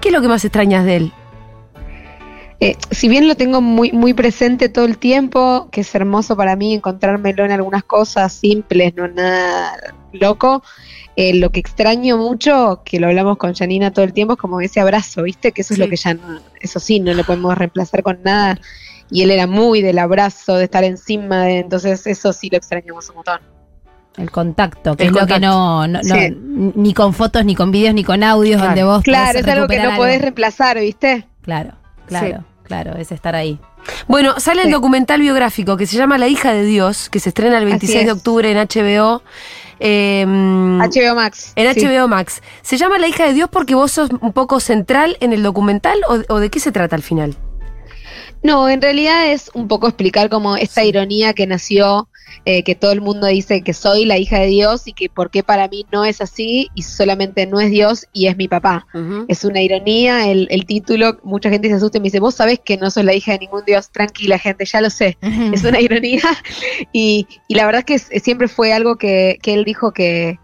¿Qué 0.00 0.08
es 0.08 0.14
lo 0.14 0.20
que 0.20 0.28
más 0.28 0.44
extrañas 0.44 0.84
de 0.84 0.96
él? 0.96 1.12
Eh, 2.62 2.76
si 2.90 3.08
bien 3.08 3.26
lo 3.26 3.36
tengo 3.36 3.62
muy, 3.62 3.90
muy 3.92 4.12
presente 4.12 4.68
todo 4.68 4.84
el 4.84 4.98
tiempo, 4.98 5.68
que 5.72 5.80
es 5.80 5.94
hermoso 5.94 6.36
para 6.36 6.56
mí 6.56 6.74
encontrármelo 6.74 7.44
en 7.46 7.52
algunas 7.52 7.84
cosas 7.84 8.34
simples, 8.34 8.94
no 8.96 9.08
nada 9.08 9.72
loco, 10.12 10.62
eh, 11.16 11.34
lo 11.34 11.50
que 11.50 11.60
extraño 11.60 12.18
mucho, 12.18 12.82
que 12.84 13.00
lo 13.00 13.06
hablamos 13.06 13.38
con 13.38 13.54
Janina 13.54 13.92
todo 13.92 14.04
el 14.04 14.12
tiempo, 14.12 14.34
es 14.34 14.38
como 14.38 14.60
ese 14.60 14.78
abrazo, 14.78 15.22
¿viste? 15.22 15.52
Que 15.52 15.62
eso 15.62 15.68
Sí. 15.74 15.80
es 15.80 15.86
lo 15.86 15.88
que 15.90 15.96
ya 15.96 16.12
no, 16.14 16.40
eso 16.60 16.80
sí, 16.80 17.00
no 17.00 17.14
lo 17.14 17.24
podemos 17.24 17.56
reemplazar 17.56 18.02
con 18.02 18.18
nada. 18.22 18.58
Y 19.10 19.22
él 19.22 19.30
era 19.30 19.46
muy 19.46 19.80
del 19.80 19.98
abrazo, 19.98 20.56
de 20.56 20.64
estar 20.64 20.84
encima 20.84 21.44
de, 21.44 21.60
entonces 21.60 22.06
eso 22.06 22.32
sí 22.34 22.48
lo 22.50 22.58
extrañamos 22.58 23.08
un 23.08 23.16
montón. 23.16 23.40
El 24.18 24.30
contacto, 24.30 24.96
que 24.96 25.04
El 25.04 25.14
es 25.16 25.20
lo 25.20 25.26
que 25.26 25.40
no, 25.40 25.86
no- 25.88 26.00
no- 26.02 26.14
Sí. 26.14 26.36
ni 26.76 26.92
con 26.92 27.14
fotos, 27.14 27.42
ni 27.44 27.54
con 27.54 27.70
vídeos, 27.70 27.94
ni 27.94 28.04
con 28.04 28.22
audios, 28.22 28.56
Claro. 28.56 28.66
donde 28.68 28.84
vos 28.84 29.02
Claro, 29.02 29.38
es 29.38 29.48
algo 29.48 29.66
que 29.66 29.78
no 29.78 29.96
podés 29.96 30.14
algo. 30.16 30.22
reemplazar, 30.24 30.78
¿viste? 30.78 31.26
Claro, 31.42 31.72
claro, 32.06 32.44
claro, 32.70 32.96
es 32.96 33.10
estar 33.10 33.34
ahí. 33.34 33.58
Bueno, 34.06 34.38
sale 34.38 34.62
el 34.62 34.70
documental 34.70 35.20
biográfico 35.20 35.76
que 35.76 35.86
se 35.86 35.96
llama 35.96 36.18
La 36.18 36.28
hija 36.28 36.52
de 36.52 36.64
Dios, 36.64 37.10
que 37.10 37.18
se 37.18 37.30
estrena 37.30 37.58
el 37.58 37.64
26 37.64 38.06
de 38.06 38.12
octubre 38.12 38.48
en 38.48 38.58
HBO. 38.58 39.22
eh, 39.80 40.24
HBO 40.24 41.16
Max. 41.16 41.52
En 41.56 41.74
sí. 41.74 41.84
HBO 41.84 42.06
Max. 42.06 42.42
¿Se 42.62 42.76
llama 42.76 42.98
La 43.00 43.08
hija 43.08 43.26
de 43.26 43.32
Dios 43.32 43.48
porque 43.50 43.74
vos 43.74 43.90
sos 43.90 44.10
un 44.20 44.32
poco 44.32 44.60
central 44.60 45.16
en 45.18 45.32
el 45.32 45.42
documental 45.42 45.98
o, 46.08 46.32
o 46.32 46.38
de 46.38 46.48
qué 46.48 46.60
se 46.60 46.70
trata 46.70 46.94
al 46.94 47.02
final? 47.02 47.36
No, 48.44 48.68
en 48.68 48.80
realidad 48.80 49.32
es 49.32 49.50
un 49.52 49.66
poco 49.66 49.88
explicar 49.88 50.30
como 50.30 50.56
esta 50.56 50.84
ironía 50.84 51.34
que 51.34 51.48
nació, 51.48 52.08
eh, 52.44 52.62
que 52.62 52.74
todo 52.74 52.92
el 52.92 53.00
mundo 53.00 53.26
dice 53.26 53.62
que 53.62 53.72
soy 53.72 54.04
la 54.04 54.18
hija 54.18 54.38
de 54.38 54.46
Dios 54.46 54.86
y 54.86 54.92
que 54.92 55.08
por 55.08 55.30
qué 55.30 55.42
para 55.42 55.68
mí 55.68 55.86
no 55.92 56.04
es 56.04 56.20
así 56.20 56.68
y 56.74 56.82
solamente 56.82 57.46
no 57.46 57.60
es 57.60 57.70
Dios 57.70 58.06
y 58.12 58.26
es 58.26 58.36
mi 58.36 58.48
papá. 58.48 58.86
Es 59.28 59.44
una 59.44 59.62
ironía 59.62 60.30
el, 60.30 60.48
el 60.50 60.66
título, 60.66 61.18
mucha 61.22 61.50
gente 61.50 61.68
se 61.68 61.74
asusta 61.74 61.98
y 61.98 62.00
me 62.00 62.04
dice, 62.06 62.20
vos 62.20 62.34
sabés 62.34 62.60
que 62.60 62.76
no 62.76 62.90
sos 62.90 63.04
la 63.04 63.14
hija 63.14 63.32
de 63.32 63.40
ningún 63.40 63.64
Dios, 63.64 63.90
tranquila 63.90 64.38
gente, 64.38 64.64
ya 64.64 64.80
lo 64.80 64.90
sé. 64.90 65.18
Es 65.52 65.64
una 65.64 65.80
ironía 65.80 66.22
y, 66.92 67.26
y 67.48 67.54
la 67.54 67.66
verdad 67.66 67.84
es 67.86 68.08
que 68.08 68.20
siempre 68.20 68.48
fue 68.48 68.72
algo 68.72 68.96
que, 68.96 69.38
que 69.42 69.54
él 69.54 69.64
dijo 69.64 69.92
que, 69.92 70.38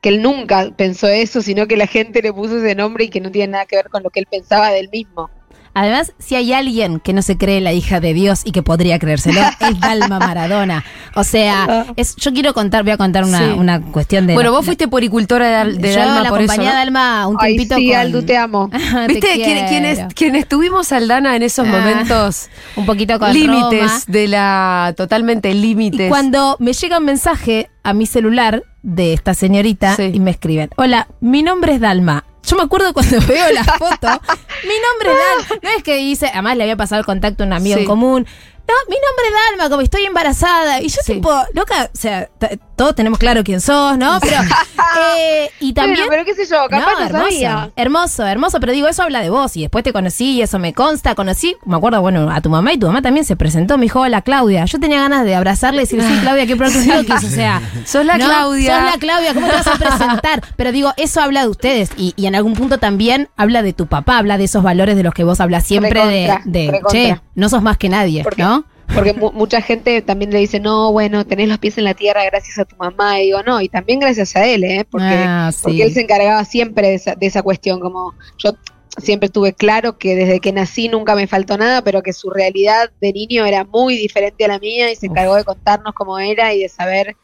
que 0.00 0.08
él 0.08 0.22
nunca 0.22 0.70
pensó 0.76 1.08
eso, 1.08 1.42
sino 1.42 1.66
que 1.66 1.76
la 1.76 1.86
gente 1.86 2.22
le 2.22 2.32
puso 2.32 2.58
ese 2.58 2.74
nombre 2.74 3.04
y 3.04 3.08
que 3.08 3.20
no 3.20 3.30
tiene 3.30 3.52
nada 3.52 3.66
que 3.66 3.76
ver 3.76 3.90
con 3.90 4.02
lo 4.02 4.10
que 4.10 4.20
él 4.20 4.26
pensaba 4.30 4.70
del 4.70 4.88
mismo. 4.88 5.30
Además, 5.72 6.12
si 6.18 6.34
hay 6.34 6.52
alguien 6.52 6.98
que 7.00 7.12
no 7.12 7.22
se 7.22 7.38
cree 7.38 7.60
la 7.60 7.72
hija 7.72 8.00
de 8.00 8.12
Dios 8.12 8.42
y 8.44 8.52
que 8.52 8.62
podría 8.62 8.98
creérselo, 8.98 9.40
es 9.60 9.80
Dalma 9.80 10.18
Maradona. 10.18 10.84
O 11.14 11.24
sea, 11.24 11.86
es, 11.96 12.16
yo 12.16 12.32
quiero 12.32 12.52
contar, 12.54 12.82
voy 12.82 12.92
a 12.92 12.96
contar 12.96 13.24
una, 13.24 13.38
Sí. 13.38 13.44
una 13.56 13.80
cuestión 13.80 14.26
de. 14.26 14.34
Bueno, 14.34 14.50
vos 14.52 14.64
fuiste 14.64 14.88
poricultora 14.88 15.46
de, 15.48 15.54
Dal- 15.54 15.76
de 15.80 15.92
yo 15.92 15.98
Dalma 16.00 16.22
la 16.22 16.28
por 16.28 16.40
eso. 16.42 16.52
acompañé 16.52 16.68
a 16.68 16.72
¿no? 16.72 16.78
Dalma 16.78 17.26
un 17.28 17.36
Ay, 17.40 17.54
tiempito 17.56 17.76
sí, 17.76 17.88
con- 17.88 17.96
Aldu, 17.96 18.22
te 18.22 18.36
amo. 18.36 18.70
Te 19.06 19.06
¿Viste? 19.08 19.28
Quienes, 19.68 20.14
quienes 20.14 20.48
tuvimos 20.48 20.90
Aldana 20.92 21.36
en 21.36 21.42
esos 21.42 21.66
Ah, 21.66 21.70
momentos 21.70 22.48
un 22.76 22.86
poquito 22.86 23.18
con 23.18 23.32
límites 23.32 23.80
Roma. 23.82 24.00
de 24.08 24.28
la. 24.28 24.94
totalmente 24.96 25.54
límites. 25.54 26.06
Y 26.06 26.08
cuando 26.08 26.56
me 26.58 26.72
llega 26.72 26.98
un 26.98 27.04
mensaje 27.04 27.70
a 27.82 27.92
mi 27.94 28.06
celular 28.06 28.64
de 28.82 29.12
esta 29.12 29.34
señorita 29.34 29.94
Sí. 29.96 30.10
y 30.14 30.20
me 30.20 30.30
escriben, 30.30 30.70
hola, 30.76 31.06
mi 31.20 31.42
nombre 31.42 31.74
es 31.74 31.80
Dalma. 31.80 32.24
Yo 32.50 32.56
me 32.56 32.62
acuerdo 32.64 32.92
cuando 32.92 33.20
veo 33.28 33.52
la 33.52 33.62
foto, 33.64 34.08
mi 34.64 34.74
nombre 34.88 35.12
es 35.12 35.48
Dalma. 35.48 35.60
No 35.62 35.70
es 35.70 35.82
que 35.84 35.96
dice, 35.96 36.26
además 36.32 36.56
le 36.56 36.64
había 36.64 36.76
pasado 36.76 36.98
el 37.00 37.06
contacto 37.06 37.44
a 37.44 37.46
un 37.46 37.52
amigo 37.52 37.76
Sí. 37.76 37.82
en 37.82 37.86
común. 37.86 38.26
No, 38.70 38.76
mi 38.88 38.96
nombre 38.96 39.24
es 39.26 39.32
Dalma, 39.50 39.68
como 39.70 39.82
estoy 39.82 40.04
embarazada. 40.04 40.80
Y 40.80 40.88
yo 40.88 41.00
Sí. 41.04 41.14
tipo, 41.14 41.32
loca, 41.54 41.90
o 41.92 41.96
sea, 41.98 42.28
todos 42.76 42.94
tenemos 42.94 43.18
claro 43.18 43.42
quién 43.42 43.60
sos, 43.60 43.98
¿no? 43.98 44.18
Pero 44.20 44.36
Eh, 45.18 45.50
y 45.60 45.72
también. 45.72 46.06
Pero 46.08 46.24
qué 46.24 46.34
sé 46.34 46.44
yo, 46.46 46.66
capaz 46.68 46.94
no, 46.94 47.06
hermoso, 47.06 47.24
sabía. 47.30 47.70
hermoso, 47.76 48.26
hermoso, 48.26 48.60
pero 48.60 48.72
digo, 48.72 48.88
eso 48.88 49.02
habla 49.02 49.20
de 49.20 49.30
vos 49.30 49.56
y 49.56 49.62
después 49.62 49.84
te 49.84 49.92
conocí 49.92 50.32
y 50.32 50.42
eso 50.42 50.58
me 50.58 50.72
consta, 50.74 51.14
conocí, 51.14 51.56
me 51.64 51.76
acuerdo, 51.76 52.00
bueno, 52.00 52.30
a 52.30 52.40
tu 52.40 52.50
mamá 52.50 52.72
y 52.72 52.78
tu 52.78 52.86
mamá 52.86 53.00
también 53.02 53.24
se 53.24 53.36
presentó, 53.36 53.76
me 53.78 53.84
dijo, 53.84 54.00
hola 54.00 54.22
Claudia. 54.22 54.64
Yo 54.64 54.80
tenía 54.80 54.98
ganas 55.00 55.24
de 55.24 55.34
abrazarle 55.34 55.82
y 55.82 55.84
decir, 55.84 56.02
sí, 56.02 56.18
Claudia, 56.22 56.46
qué 56.46 56.56
pronto 56.56 56.78
gnocchis, 56.80 57.24
o 57.24 57.30
sea. 57.34 57.60
Sos 57.84 58.04
la 58.04 58.18
¿no? 58.18 58.24
Claudia. 58.26 58.76
Sos 58.76 58.92
la 58.92 58.98
Claudia, 58.98 59.34
¿cómo 59.34 59.46
te 59.46 59.52
vas 59.52 59.66
a 59.66 59.76
presentar? 59.76 60.42
Pero 60.56 60.72
digo, 60.72 60.92
eso 60.96 61.20
habla 61.20 61.42
de 61.42 61.48
ustedes 61.48 61.90
y, 61.96 62.14
y 62.16 62.26
en 62.26 62.34
algún 62.34 62.54
punto 62.54 62.78
también 62.78 63.28
habla 63.36 63.62
de 63.62 63.72
tu 63.72 63.86
papá, 63.86 64.18
habla 64.18 64.38
de 64.38 64.44
esos 64.44 64.62
valores 64.62 64.96
de 64.96 65.02
los 65.02 65.14
que 65.14 65.24
vos 65.24 65.40
hablas 65.40 65.64
siempre 65.66 65.90
Recontra, 65.90 66.42
de, 66.44 66.70
de 66.72 66.80
che, 66.90 67.20
no 67.34 67.48
sos 67.48 67.62
más 67.62 67.76
que 67.78 67.88
nadie, 67.88 68.24
¿no? 68.36 68.59
Porque 68.94 69.12
mu- 69.12 69.32
mucha 69.32 69.60
gente 69.62 70.02
también 70.02 70.30
le 70.32 70.38
dice, 70.40 70.58
no, 70.60 70.90
bueno, 70.92 71.24
tenés 71.26 71.48
los 71.48 71.58
pies 71.58 71.78
en 71.78 71.84
la 71.84 71.94
tierra 71.94 72.24
gracias 72.24 72.58
a 72.58 72.64
tu 72.64 72.76
mamá. 72.76 73.20
Y 73.20 73.26
digo, 73.26 73.42
no, 73.42 73.60
y 73.60 73.68
también 73.68 74.00
gracias 74.00 74.34
a 74.36 74.46
él, 74.46 74.64
¿eh? 74.64 74.84
Porque, 74.90 75.06
Ah, 75.26 75.50
sí. 75.52 75.60
porque 75.62 75.82
él 75.84 75.92
se 75.92 76.00
encargaba 76.02 76.44
siempre 76.44 76.88
de 76.88 76.94
esa, 76.94 77.14
de 77.14 77.26
esa 77.26 77.42
cuestión. 77.42 77.80
Como 77.80 78.14
yo 78.38 78.52
siempre 78.98 79.28
tuve 79.28 79.52
claro 79.52 79.96
que 79.96 80.16
desde 80.16 80.40
que 80.40 80.52
nací 80.52 80.88
nunca 80.88 81.14
me 81.14 81.26
faltó 81.28 81.56
nada, 81.56 81.82
pero 81.82 82.02
que 82.02 82.12
su 82.12 82.30
realidad 82.30 82.90
de 83.00 83.12
niño 83.12 83.46
era 83.46 83.64
muy 83.64 83.96
diferente 83.96 84.44
a 84.44 84.48
la 84.48 84.58
mía 84.58 84.90
y 84.90 84.96
se 84.96 85.06
Uf. 85.06 85.12
encargó 85.12 85.36
de 85.36 85.44
contarnos 85.44 85.94
cómo 85.94 86.18
era 86.18 86.52
y 86.52 86.62
de 86.62 86.68
saber 86.68 87.16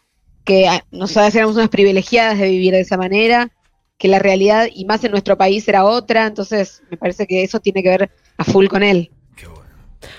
que 0.45 0.69
ah, 0.69 0.85
nosotras 0.93 1.35
éramos 1.35 1.57
unas 1.57 1.69
privilegiadas 1.69 2.39
de 2.39 2.49
vivir 2.49 2.73
de 2.73 2.81
esa 2.81 2.97
manera, 2.97 3.51
que 3.99 4.07
la 4.07 4.21
realidad, 4.21 4.69
y 4.73 4.85
más 4.85 5.03
en 5.03 5.11
nuestro 5.11 5.37
país, 5.37 5.67
era 5.67 5.85
otra. 5.85 6.27
Entonces, 6.27 6.83
me 6.91 6.97
parece 6.97 7.27
que 7.27 7.43
eso 7.43 7.59
tiene 7.59 7.83
que 7.83 7.89
ver 7.89 8.11
a 8.39 8.45
full 8.45 8.69
con 8.69 8.85
él. 8.85 9.11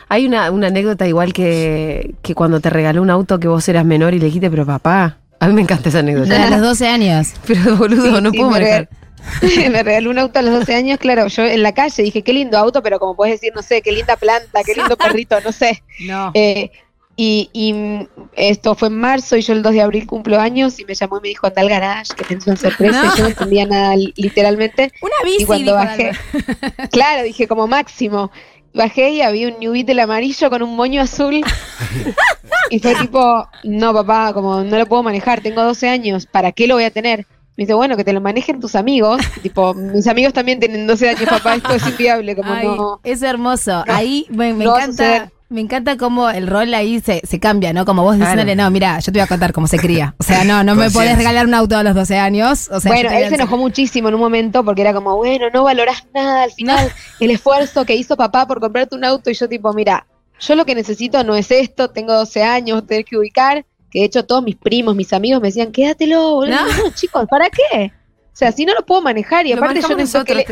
Hay 0.10 0.26
una, 0.26 0.52
una 0.52 0.68
anécdota 0.68 1.08
igual 1.08 1.34
que, 1.34 2.16
que 2.22 2.36
cuando 2.36 2.60
te 2.60 2.70
regaló 2.70 3.02
un 3.02 3.10
auto 3.10 3.40
que 3.40 3.48
vos 3.48 3.68
eras 3.70 3.86
menor 3.86 4.14
y 4.14 4.20
le 4.20 4.26
dijiste, 4.26 4.50
pero 4.50 4.66
papá. 4.66 5.18
A 5.40 5.48
mí 5.48 5.54
me 5.54 5.62
encanta 5.62 5.90
esa 5.90 6.00
anécdota. 6.00 6.50
los 6.50 6.62
12 6.80 6.88
años. 6.88 7.34
Pero 7.46 7.76
boludo, 7.78 8.16
Sí, 8.18 8.22
no 8.24 8.32
sí, 8.32 8.38
puedo 8.38 8.50
me 8.52 8.60
manejar. 8.60 8.90
regaló- 8.90 8.98
me 9.72 9.84
regaló 9.84 10.10
un 10.10 10.20
auto 10.20 10.40
a 10.40 10.42
los 10.42 10.54
12 10.60 10.74
años, 10.76 10.98
claro, 11.00 11.28
yo 11.28 11.44
en 11.44 11.62
la 11.62 11.74
calle 11.74 12.02
dije, 12.04 12.22
qué 12.22 12.32
lindo 12.34 12.58
auto, 12.58 12.82
pero 12.82 12.98
como 13.00 13.16
puedes 13.16 13.36
decir, 13.40 13.52
no 13.56 13.62
sé, 13.62 13.82
qué 13.82 13.92
linda 13.92 14.16
planta, 14.16 14.62
qué 14.66 14.74
lindo 14.74 14.96
perrito, 14.98 15.38
no 15.44 15.52
sé. 15.52 15.84
No. 16.06 16.32
Eh, 16.34 16.72
y, 17.20 17.50
y, 17.52 17.74
mm, 17.74 18.08
esto 18.36 18.76
fue 18.76 18.90
en 18.90 18.98
marzo 19.00 19.36
y 19.38 19.42
yo 19.42 19.54
el 19.54 19.64
2 19.64 19.74
de 19.74 19.82
abril 19.82 20.06
cumplo 20.06 20.40
años 20.40 20.80
y 20.80 20.86
me 20.86 20.94
llamó 20.94 21.18
y 21.18 21.22
me 21.22 21.28
dijo, 21.30 21.48
anda 21.48 21.62
al 21.64 21.70
garage, 21.70 22.14
que 22.16 22.24
tenés 22.24 22.46
una 22.46 22.56
sorpresa. 22.56 23.04
No. 23.04 23.14
Y 23.14 23.18
yo 23.18 23.24
no 23.24 23.30
entendía 23.30 23.66
nada 23.66 23.96
li- 23.96 24.14
literalmente. 24.16 24.92
Una 25.02 25.16
bici, 25.26 25.42
Y 25.44 25.46
cuando 25.46 25.74
bajé, 25.74 26.12
claro, 26.92 27.24
dije 27.24 27.48
como 27.48 27.68
máximo. 27.68 28.32
Bajé 28.78 29.10
y 29.10 29.22
había 29.22 29.50
un 29.50 29.60
New 29.60 29.74
Beetle 29.74 30.02
amarillo 30.02 30.50
con 30.50 30.62
un 30.62 30.76
moño 30.76 31.02
azul. 31.02 31.42
y 32.70 32.80
fue 32.80 32.96
tipo, 32.96 33.48
no 33.64 33.94
papá, 33.94 34.34
como 34.34 34.64
no 34.64 34.78
lo 34.78 34.86
puedo 34.86 35.04
manejar, 35.04 35.42
tengo 35.42 35.64
12 35.64 35.90
años, 35.90 36.26
¿para 36.26 36.52
qué 36.52 36.68
lo 36.68 36.76
voy 36.76 36.86
a 36.86 36.92
tener? 36.92 37.26
Me 37.58 37.64
dice, 37.64 37.74
bueno, 37.74 37.98
que 37.98 38.04
te 38.04 38.14
lo 38.14 38.22
manejen 38.22 38.60
tus 38.60 38.76
amigos. 38.76 39.20
tipo, 39.42 39.74
mis 39.74 40.08
amigos 40.08 40.32
también 40.32 40.60
tienen 40.60 40.86
12 40.86 41.10
años, 41.10 41.28
papá, 41.28 41.56
esto 41.56 41.74
es 41.74 41.88
inviable, 41.88 42.36
como 42.36 42.54
Ay, 42.54 42.68
no. 42.68 43.00
Es 43.04 43.24
hermoso. 43.24 43.84
Ahí 43.88 44.28
me, 44.30 44.54
no 44.54 44.78
encanta. 44.78 45.32
Me 45.50 45.62
encanta 45.62 45.96
cómo 45.96 46.30
el 46.30 46.46
rol 46.46 46.74
ahí 46.74 47.00
se, 47.00 47.22
se 47.26 47.40
cambia, 47.40 47.72
¿no? 47.72 47.86
Como 47.86 48.04
vos 48.04 48.18
Claro. 48.18 48.32
diciéndole, 48.32 48.56
no, 48.56 48.70
mira, 48.70 49.00
yo 49.00 49.06
te 49.14 49.20
voy 49.20 49.22
a 49.22 49.28
contar 49.28 49.54
cómo 49.54 49.66
se 49.68 49.78
cría. 49.78 50.14
O 50.20 50.24
sea, 50.24 50.44
no, 50.44 50.62
no 50.64 50.76
me 50.76 50.92
podés 50.92 51.16
regalar 51.18 51.46
un 51.46 51.54
auto 51.54 51.78
a 51.78 51.84
los 51.84 51.96
12 51.96 52.18
años. 52.18 52.70
O 52.70 52.82
sea, 52.82 52.92
bueno, 52.92 53.10
él 53.12 53.30
se 53.30 53.36
enojó 53.36 53.56
muchísimo 53.58 54.10
en 54.10 54.16
un 54.16 54.20
momento 54.20 54.66
porque 54.66 54.82
era 54.82 54.94
como, 54.94 55.16
bueno, 55.16 55.46
no 55.54 55.64
valorás 55.64 56.06
nada 56.14 56.44
al 56.44 56.52
final, 56.52 56.92
el 57.22 57.32
esfuerzo 57.32 57.86
que 57.86 57.96
hizo 57.96 58.18
papá 58.18 58.46
por 58.46 58.60
comprarte 58.60 58.96
un 58.96 59.06
auto 59.06 59.30
y 59.30 59.36
yo 59.36 59.48
tipo, 59.48 59.72
mira, 59.72 60.06
yo 60.40 60.56
lo 60.56 60.66
que 60.66 60.76
necesito 60.76 61.24
no 61.24 61.36
es 61.36 61.50
esto, 61.50 61.90
tengo 61.92 62.12
12 62.14 62.44
años, 62.44 62.86
tenés 62.86 63.06
que 63.06 63.18
ubicar, 63.18 63.66
que 63.90 64.00
de 64.00 64.06
hecho 64.06 64.26
todos 64.26 64.44
mis 64.44 64.58
primos, 64.58 64.98
mis 64.98 65.14
amigos 65.14 65.42
me 65.42 65.48
decían, 65.48 65.72
quédatelo, 65.72 66.36
boludo. 66.36 66.56
No. 66.58 66.66
No, 66.84 66.90
chicos, 66.94 67.26
¿para 67.30 67.50
qué? 67.50 67.94
O 68.38 68.40
sea, 68.40 68.52
si 68.52 68.66
no 68.66 68.76
lo 68.76 68.86
puedo 68.86 69.02
manejar 69.02 69.48
y 69.48 69.50
Lo 69.50 69.56
aparte 69.58 69.82
yo 69.82 69.96
necesito 69.96 70.24
que 70.24 70.36
le- 70.36 70.46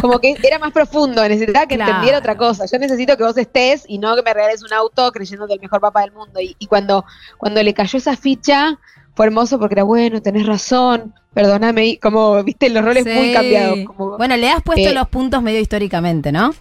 como 0.00 0.18
que 0.18 0.34
era 0.42 0.58
más 0.58 0.72
profundo, 0.72 1.22
necesitaba 1.28 1.66
que 1.68 1.76
Claro. 1.76 1.92
entendiera 1.92 2.18
otra 2.18 2.36
cosa. 2.36 2.64
Yo 2.66 2.80
necesito 2.80 3.16
que 3.16 3.22
vos 3.22 3.36
estés 3.38 3.84
y 3.86 3.98
no 3.98 4.16
que 4.16 4.22
me 4.24 4.34
regales 4.34 4.64
un 4.64 4.72
auto 4.72 5.12
creyéndote 5.12 5.54
el 5.54 5.60
mejor 5.60 5.80
papá 5.80 6.00
del 6.00 6.10
mundo. 6.10 6.40
Y, 6.40 6.56
y 6.58 6.66
cuando, 6.66 7.04
cuando 7.36 7.62
le 7.62 7.72
cayó 7.74 7.96
esa 7.96 8.16
ficha, 8.16 8.76
fue 9.14 9.26
hermoso 9.26 9.56
porque 9.60 9.74
era 9.76 9.84
bueno, 9.84 10.20
tenés 10.20 10.46
razón, 10.48 11.14
perdóname, 11.32 11.86
y 11.86 11.96
como 11.98 12.42
viste 12.42 12.70
los 12.70 12.84
roles 12.84 13.04
muy 13.06 13.30
cambiados. 13.32 13.78
Como, 13.86 14.16
Bueno, 14.18 14.36
le 14.36 14.50
has 14.50 14.60
puesto 14.64 14.88
Eh, 14.88 14.92
los 14.92 15.06
puntos 15.08 15.40
medio 15.40 15.60
históricamente, 15.60 16.32
¿no? 16.32 16.52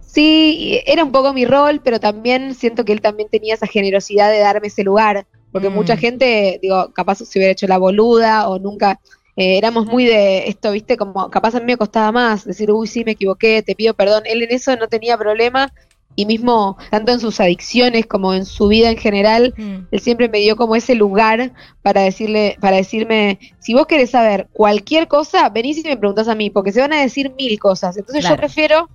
Sí, 0.00 0.80
era 0.86 1.04
un 1.04 1.12
poco 1.12 1.32
mi 1.32 1.44
rol, 1.46 1.80
pero 1.82 2.00
también 2.00 2.54
siento 2.54 2.84
que 2.84 2.92
él 2.92 3.00
también 3.00 3.28
tenía 3.30 3.54
esa 3.54 3.66
generosidad 3.66 4.30
de 4.30 4.40
darme 4.40 4.66
ese 4.68 4.82
lugar, 4.84 5.26
porque 5.52 5.70
Mm. 5.70 5.74
mucha 5.74 5.96
gente, 5.96 6.58
digo, 6.62 6.92
capaz 6.92 7.16
se 7.18 7.38
hubiera 7.38 7.52
hecho 7.52 7.66
la 7.66 7.78
boluda 7.78 8.48
o 8.48 8.58
nunca, 8.58 9.00
eh, 9.38 9.56
éramos 9.56 9.86
muy 9.86 10.04
de 10.04 10.48
esto, 10.48 10.72
viste, 10.72 10.96
como 10.96 11.30
capaz 11.30 11.54
a 11.54 11.60
mí 11.60 11.66
me 11.66 11.76
costaba 11.76 12.10
más 12.10 12.44
decir, 12.44 12.72
uy, 12.72 12.88
sí, 12.88 13.04
me 13.04 13.12
equivoqué, 13.12 13.62
te 13.62 13.76
pido 13.76 13.94
perdón, 13.94 14.24
él 14.26 14.42
en 14.42 14.50
eso 14.50 14.74
no 14.76 14.88
tenía 14.88 15.16
problema 15.16 15.72
y 16.16 16.26
mismo 16.26 16.76
tanto 16.90 17.12
en 17.12 17.20
sus 17.20 17.38
adicciones 17.38 18.06
como 18.06 18.34
en 18.34 18.44
su 18.44 18.66
vida 18.66 18.90
en 18.90 18.96
general, 18.96 19.54
él 19.56 20.00
siempre 20.00 20.28
me 20.28 20.40
dio 20.40 20.56
como 20.56 20.74
ese 20.74 20.96
lugar 20.96 21.52
para 21.80 22.00
decirle, 22.00 22.56
para 22.60 22.78
decirme, 22.78 23.38
si 23.60 23.72
vos 23.72 23.86
querés 23.86 24.10
saber 24.10 24.48
cualquier 24.52 25.06
cosa, 25.06 25.48
venís 25.50 25.78
y 25.78 25.88
me 25.88 25.96
preguntás 25.96 26.26
a 26.26 26.34
mí, 26.34 26.50
porque 26.50 26.72
se 26.72 26.80
van 26.80 26.92
a 26.92 27.00
decir 27.00 27.32
mil 27.38 27.56
cosas. 27.60 27.96
Entonces 27.96 28.22
Claro. 28.22 28.34
yo 28.34 28.40
prefiero 28.40 28.90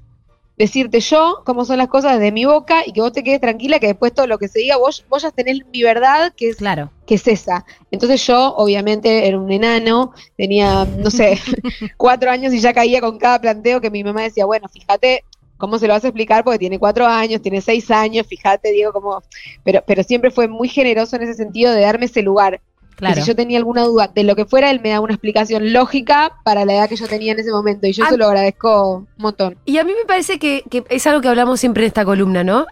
decirte 0.58 1.00
yo 1.00 1.42
cómo 1.46 1.66
son 1.66 1.78
las 1.78 1.88
cosas 1.88 2.20
de 2.20 2.32
mi 2.32 2.46
boca 2.46 2.84
y 2.86 2.94
que 2.94 3.02
vos 3.02 3.12
te 3.12 3.24
quedes 3.24 3.42
tranquila 3.42 3.80
que 3.80 3.88
después 3.88 4.14
todo 4.14 4.28
lo 4.28 4.38
que 4.38 4.48
se 4.48 4.60
diga, 4.60 4.78
vos, 4.78 5.04
vos 5.10 5.24
ya 5.24 5.32
tenés 5.32 5.66
mi 5.72 5.84
verdad, 5.84 6.34
que 6.36 6.50
es, 6.50 6.58
Claro. 6.58 6.92
que 7.06 7.16
es 7.16 7.28
esa. 7.28 7.66
Entonces 7.92 8.26
yo, 8.26 8.56
obviamente, 8.56 9.28
era 9.28 9.40
un 9.40 9.52
enano, 9.52 10.14
tenía, 10.38 10.86
no 10.86 11.10
sé, 11.10 11.40
cuatro 11.98 12.30
años 12.30 12.54
y 12.54 12.60
ya 12.60 12.74
caía 12.74 13.02
con 13.02 13.18
cada 13.18 13.40
planteo 13.42 13.82
que 13.82 13.90
mi 13.90 14.04
mamá 14.04 14.22
decía, 14.24 14.46
bueno, 14.46 14.68
fíjate 14.70 15.24
cómo 15.58 15.80
se 15.80 15.88
lo 15.88 15.94
vas 15.94 16.04
a 16.04 16.08
explicar 16.08 16.44
porque 16.44 16.60
tiene 16.60 16.78
cuatro 16.78 17.06
años, 17.08 17.42
tiene 17.42 17.62
seis 17.62 17.90
años, 17.90 18.28
fíjate, 18.28 18.72
digo, 18.72 18.92
como, 18.92 19.24
pero, 19.64 19.82
pero 19.88 20.04
siempre 20.04 20.30
fue 20.30 20.48
muy 20.48 20.68
generoso 20.68 21.16
en 21.16 21.24
ese 21.24 21.36
sentido 21.36 21.72
de 21.72 21.82
darme 21.82 22.06
ese 22.06 22.22
lugar. 22.22 22.60
Que 22.98 23.16
si 23.16 23.28
yo 23.28 23.36
tenía 23.36 23.58
alguna 23.58 23.84
duda 23.84 24.10
de 24.14 24.24
lo 24.24 24.36
que 24.36 24.46
fuera, 24.46 24.70
él 24.72 24.80
me 24.82 24.90
da 24.90 25.00
una 25.02 25.14
explicación 25.14 25.74
lógica 25.74 26.34
para 26.44 26.66
la 26.66 26.74
edad 26.74 26.90
que 26.90 26.96
yo 26.96 27.08
tenía 27.08 27.34
en 27.34 27.40
ese 27.40 27.52
momento. 27.52 27.88
Y 27.88 27.94
yo 27.94 28.04
Ah. 28.06 28.10
se 28.10 28.18
lo 28.18 28.28
agradezco 28.28 28.98
un 28.98 29.08
montón. 29.18 29.58
Y 29.66 29.78
a 29.78 29.84
mí 29.84 29.92
me 30.00 30.06
parece 30.06 30.40
que, 30.40 30.64
que 30.70 30.84
es 30.90 31.06
algo 31.08 31.22
que 31.22 31.28
hablamos 31.28 31.60
siempre 31.60 31.84
en 31.84 31.88
esta 31.88 32.06
columna, 32.06 32.44
¿no? 32.44 32.66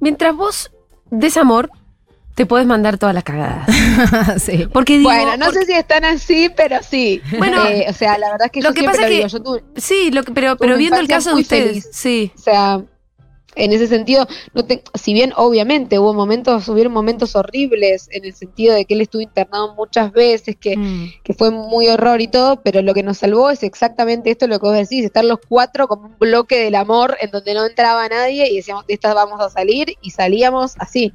Mientras 0.00 0.34
vos 0.36 0.70
des 1.10 1.36
amor, 1.36 1.70
te 2.34 2.46
podés 2.46 2.66
mandar 2.66 2.96
todas 2.96 3.14
las 3.14 3.24
cagadas. 3.24 3.66
sí. 4.42 4.66
Porque 4.72 4.96
digo, 4.98 5.10
bueno, 5.10 5.36
no 5.36 5.46
porque- 5.46 5.60
sé 5.60 5.66
si 5.66 5.72
están 5.72 6.04
así, 6.04 6.50
pero 6.56 6.78
sí. 6.82 7.20
Bueno, 7.38 7.62
Eh, 7.66 7.86
o 7.88 7.92
sea, 7.92 8.16
la 8.18 8.30
verdad 8.30 8.46
es 8.46 8.52
que 8.52 8.60
lo 8.62 8.70
yo 8.70 8.74
que 8.74 8.80
siempre 8.80 8.96
pasa 8.98 9.02
lo 9.02 9.08
que- 9.10 9.14
digo. 9.16 9.28
Yo 9.28 9.42
tuve, 9.42 9.64
sí, 9.76 10.10
lo 10.10 10.22
que- 10.22 10.32
pero, 10.32 10.56
pero 10.56 10.76
viendo 10.78 10.98
el 10.98 11.08
caso 11.08 11.34
de 11.34 11.42
ustedes, 11.42 11.68
feliz. 11.68 11.88
sí. 11.92 12.32
o 12.34 12.40
sea, 12.40 12.82
en 13.54 13.72
ese 13.72 13.86
sentido, 13.86 14.26
no 14.54 14.64
te- 14.64 14.82
si 14.94 15.12
bien 15.12 15.32
obviamente 15.36 15.98
hubo 15.98 16.14
momentos, 16.14 16.68
hubieron 16.68 16.92
momentos 16.92 17.36
horribles 17.36 18.08
en 18.12 18.24
el 18.24 18.34
sentido 18.34 18.74
de 18.74 18.84
que 18.84 18.94
él 18.94 19.00
estuvo 19.02 19.22
internado 19.22 19.74
muchas 19.74 20.12
veces, 20.12 20.56
que, 20.56 20.76
Mm. 20.76 21.06
que 21.22 21.34
fue 21.34 21.50
muy 21.50 21.88
horror 21.88 22.20
y 22.20 22.28
todo, 22.28 22.62
pero 22.62 22.82
lo 22.82 22.94
que 22.94 23.02
nos 23.02 23.18
salvó 23.18 23.50
es 23.50 23.62
exactamente 23.62 24.30
esto 24.30 24.46
lo 24.46 24.58
que 24.58 24.66
vos 24.66 24.74
decís, 24.76 25.04
estar 25.04 25.24
los 25.24 25.38
cuatro 25.48 25.86
como 25.88 26.06
un 26.06 26.18
bloque 26.18 26.56
del 26.64 26.74
amor 26.74 27.16
en 27.20 27.30
donde 27.30 27.54
no 27.54 27.66
entraba 27.66 28.08
nadie 28.08 28.50
y 28.50 28.56
decíamos, 28.56 28.86
de 28.86 28.94
estas 28.94 29.14
vamos 29.14 29.40
a 29.40 29.50
salir 29.50 29.94
y 30.00 30.10
salíamos 30.10 30.74
así. 30.78 31.12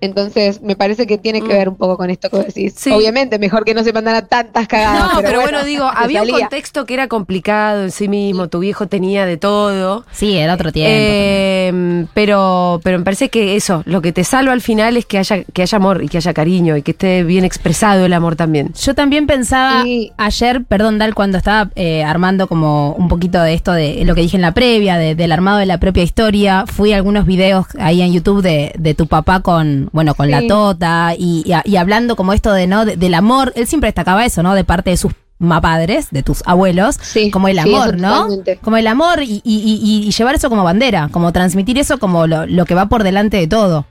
Entonces, 0.00 0.60
me 0.62 0.76
parece 0.76 1.06
que 1.06 1.16
tiene 1.18 1.40
que 1.40 1.46
Mm. 1.46 1.58
ver 1.58 1.68
un 1.68 1.76
poco 1.76 1.96
con 1.96 2.10
esto 2.10 2.28
que 2.30 2.38
decís. 2.38 2.74
Sí. 2.76 2.90
Obviamente, 2.90 3.38
mejor 3.38 3.64
que 3.64 3.74
no 3.74 3.82
se 3.84 3.92
mandara 3.92 4.22
tantas 4.26 4.66
cagadas. 4.68 5.14
No, 5.14 5.20
pero, 5.22 5.40
bueno, 5.40 5.64
digo, 5.64 5.84
había 5.94 6.22
un 6.22 6.28
contexto 6.28 6.84
que 6.86 6.94
era 6.94 7.08
complicado 7.08 7.82
en 7.84 7.90
sí 7.90 8.08
mismo, 8.08 8.48
tu 8.48 8.58
viejo 8.58 8.86
tenía 8.86 9.24
de 9.26 9.36
todo. 9.36 10.04
Sí, 10.12 10.36
era 10.36 10.54
otro 10.54 10.72
tiempo. 10.72 10.90
Eh, 10.94 12.06
pero, 12.14 12.80
pero 12.82 12.98
me 12.98 13.04
parece 13.04 13.28
que 13.28 13.56
eso, 13.56 13.82
lo 13.86 14.02
que 14.02 14.12
te 14.12 14.24
salva 14.24 14.52
al 14.52 14.60
final 14.60 14.96
es 14.96 15.06
que 15.06 15.18
haya, 15.18 15.44
que 15.44 15.62
haya 15.62 15.76
amor 15.76 16.02
y 16.02 16.08
que 16.08 16.18
haya 16.18 16.34
cariño 16.34 16.76
y 16.76 16.82
que 16.82 16.90
esté 16.92 17.22
bien 17.24 17.44
expresado 17.44 18.04
el 18.06 18.12
amor 18.12 18.36
también. 18.36 18.72
Yo 18.74 18.94
también 18.94 19.26
pensaba 19.26 19.82
Sí. 19.82 20.12
ayer, 20.16 20.64
perdón, 20.64 20.98
Dal, 20.98 21.14
cuando 21.14 21.38
estaba 21.38 21.70
eh, 21.76 22.04
armando 22.04 22.46
como 22.46 22.92
un 22.94 23.08
poquito 23.08 23.40
de 23.42 23.54
esto 23.54 23.72
de 23.72 24.04
lo 24.04 24.14
que 24.14 24.20
dije 24.22 24.36
en 24.36 24.42
la 24.42 24.52
previa, 24.52 24.96
de- 24.98 25.14
del 25.14 25.32
armado 25.32 25.58
de 25.58 25.66
la 25.66 25.78
propia 25.78 26.02
historia, 26.02 26.64
fui 26.66 26.92
a 26.92 26.96
algunos 26.96 27.26
videos 27.26 27.66
ahí 27.78 28.02
en 28.02 28.12
YouTube 28.12 28.42
de, 28.42 28.72
de 28.78 28.94
tu 28.94 29.06
papá 29.06 29.40
con, 29.40 29.83
bueno, 29.92 30.14
con 30.14 30.30
la 30.30 30.40
tota 30.48 31.14
y, 31.18 31.42
y 31.46 31.52
a- 31.52 31.62
y 31.64 31.76
hablando 31.76 32.16
como 32.16 32.32
esto 32.32 32.52
de, 32.52 32.66
¿no? 32.66 32.84
De- 32.84 32.96
del 32.96 33.14
amor, 33.14 33.52
él 33.56 33.66
siempre 33.66 33.88
destacaba 33.88 34.24
eso, 34.24 34.42
¿no? 34.42 34.54
De 34.54 34.64
parte 34.64 34.90
de 34.90 34.96
sus 34.96 35.12
mapadres, 35.38 36.08
de 36.10 36.22
tus 36.22 36.42
abuelos, 36.46 36.96
Sí, 37.00 37.30
como 37.30 37.48
el 37.48 37.58
amor, 37.58 37.96
¿no? 37.98 38.26
Como 38.62 38.76
el 38.76 38.86
amor 38.86 39.22
y, 39.22 39.40
y- 39.44 39.78
y- 39.82 40.06
y 40.06 40.10
llevar 40.10 40.34
eso 40.36 40.48
como 40.48 40.64
bandera, 40.64 41.08
como 41.10 41.32
transmitir 41.32 41.78
eso 41.78 41.98
como 41.98 42.26
lo, 42.26 42.46
lo 42.46 42.64
que 42.64 42.74
va 42.74 42.86
por 42.86 43.02
delante 43.02 43.36
de 43.36 43.46
todo. 43.46 43.84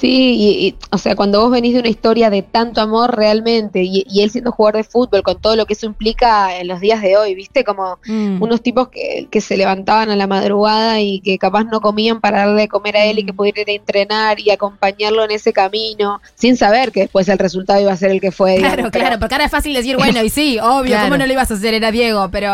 Sí, 0.00 0.34
y, 0.36 0.66
y, 0.66 0.74
o 0.90 0.98
sea, 0.98 1.14
cuando 1.14 1.40
vos 1.40 1.50
venís 1.52 1.72
de 1.74 1.80
una 1.80 1.88
historia 1.88 2.28
de 2.28 2.42
tanto 2.42 2.80
amor 2.80 3.16
realmente, 3.16 3.82
y, 3.82 4.04
y 4.10 4.22
él 4.22 4.30
siendo 4.30 4.50
jugador 4.52 4.76
de 4.78 4.84
fútbol, 4.84 5.22
con 5.22 5.40
todo 5.40 5.54
lo 5.56 5.66
que 5.66 5.74
eso 5.74 5.86
implica 5.86 6.58
en 6.58 6.66
los 6.68 6.80
días 6.80 7.00
de 7.00 7.16
hoy, 7.16 7.34
¿viste? 7.34 7.64
Como 7.64 7.98
Mm. 8.06 8.42
unos 8.42 8.60
tipos 8.60 8.88
que, 8.88 9.28
que 9.30 9.40
se 9.40 9.56
levantaban 9.56 10.10
a 10.10 10.16
la 10.16 10.26
madrugada 10.26 11.00
y 11.00 11.20
que 11.20 11.38
capaz 11.38 11.64
no 11.64 11.80
comían 11.80 12.20
para 12.20 12.38
darle 12.40 12.62
de 12.62 12.68
comer 12.68 12.96
a 12.96 13.04
él 13.06 13.20
y 13.20 13.24
que 13.24 13.32
pudiera 13.32 13.60
ir 13.62 13.68
a 13.70 13.72
entrenar 13.72 14.40
y 14.40 14.50
acompañarlo 14.50 15.24
en 15.24 15.30
ese 15.30 15.52
camino, 15.52 16.20
sin 16.34 16.56
saber 16.56 16.90
que 16.92 17.00
después 17.00 17.28
el 17.28 17.38
resultado 17.38 17.80
iba 17.80 17.92
a 17.92 17.96
ser 17.96 18.10
el 18.10 18.20
que 18.20 18.32
fue. 18.32 18.56
Claro, 18.56 18.76
pero- 18.76 18.90
claro, 18.90 19.18
porque 19.20 19.34
ahora 19.36 19.44
es 19.46 19.50
fácil 19.52 19.72
decir, 19.74 19.96
bueno, 19.96 20.22
y 20.22 20.28
sí, 20.28 20.58
obvio, 20.60 20.90
Claro. 20.90 21.04
¿cómo 21.06 21.16
no 21.18 21.26
lo 21.26 21.32
ibas 21.32 21.50
a 21.50 21.54
hacer? 21.54 21.72
Era 21.72 21.90
Diego, 21.90 22.28
pero. 22.32 22.50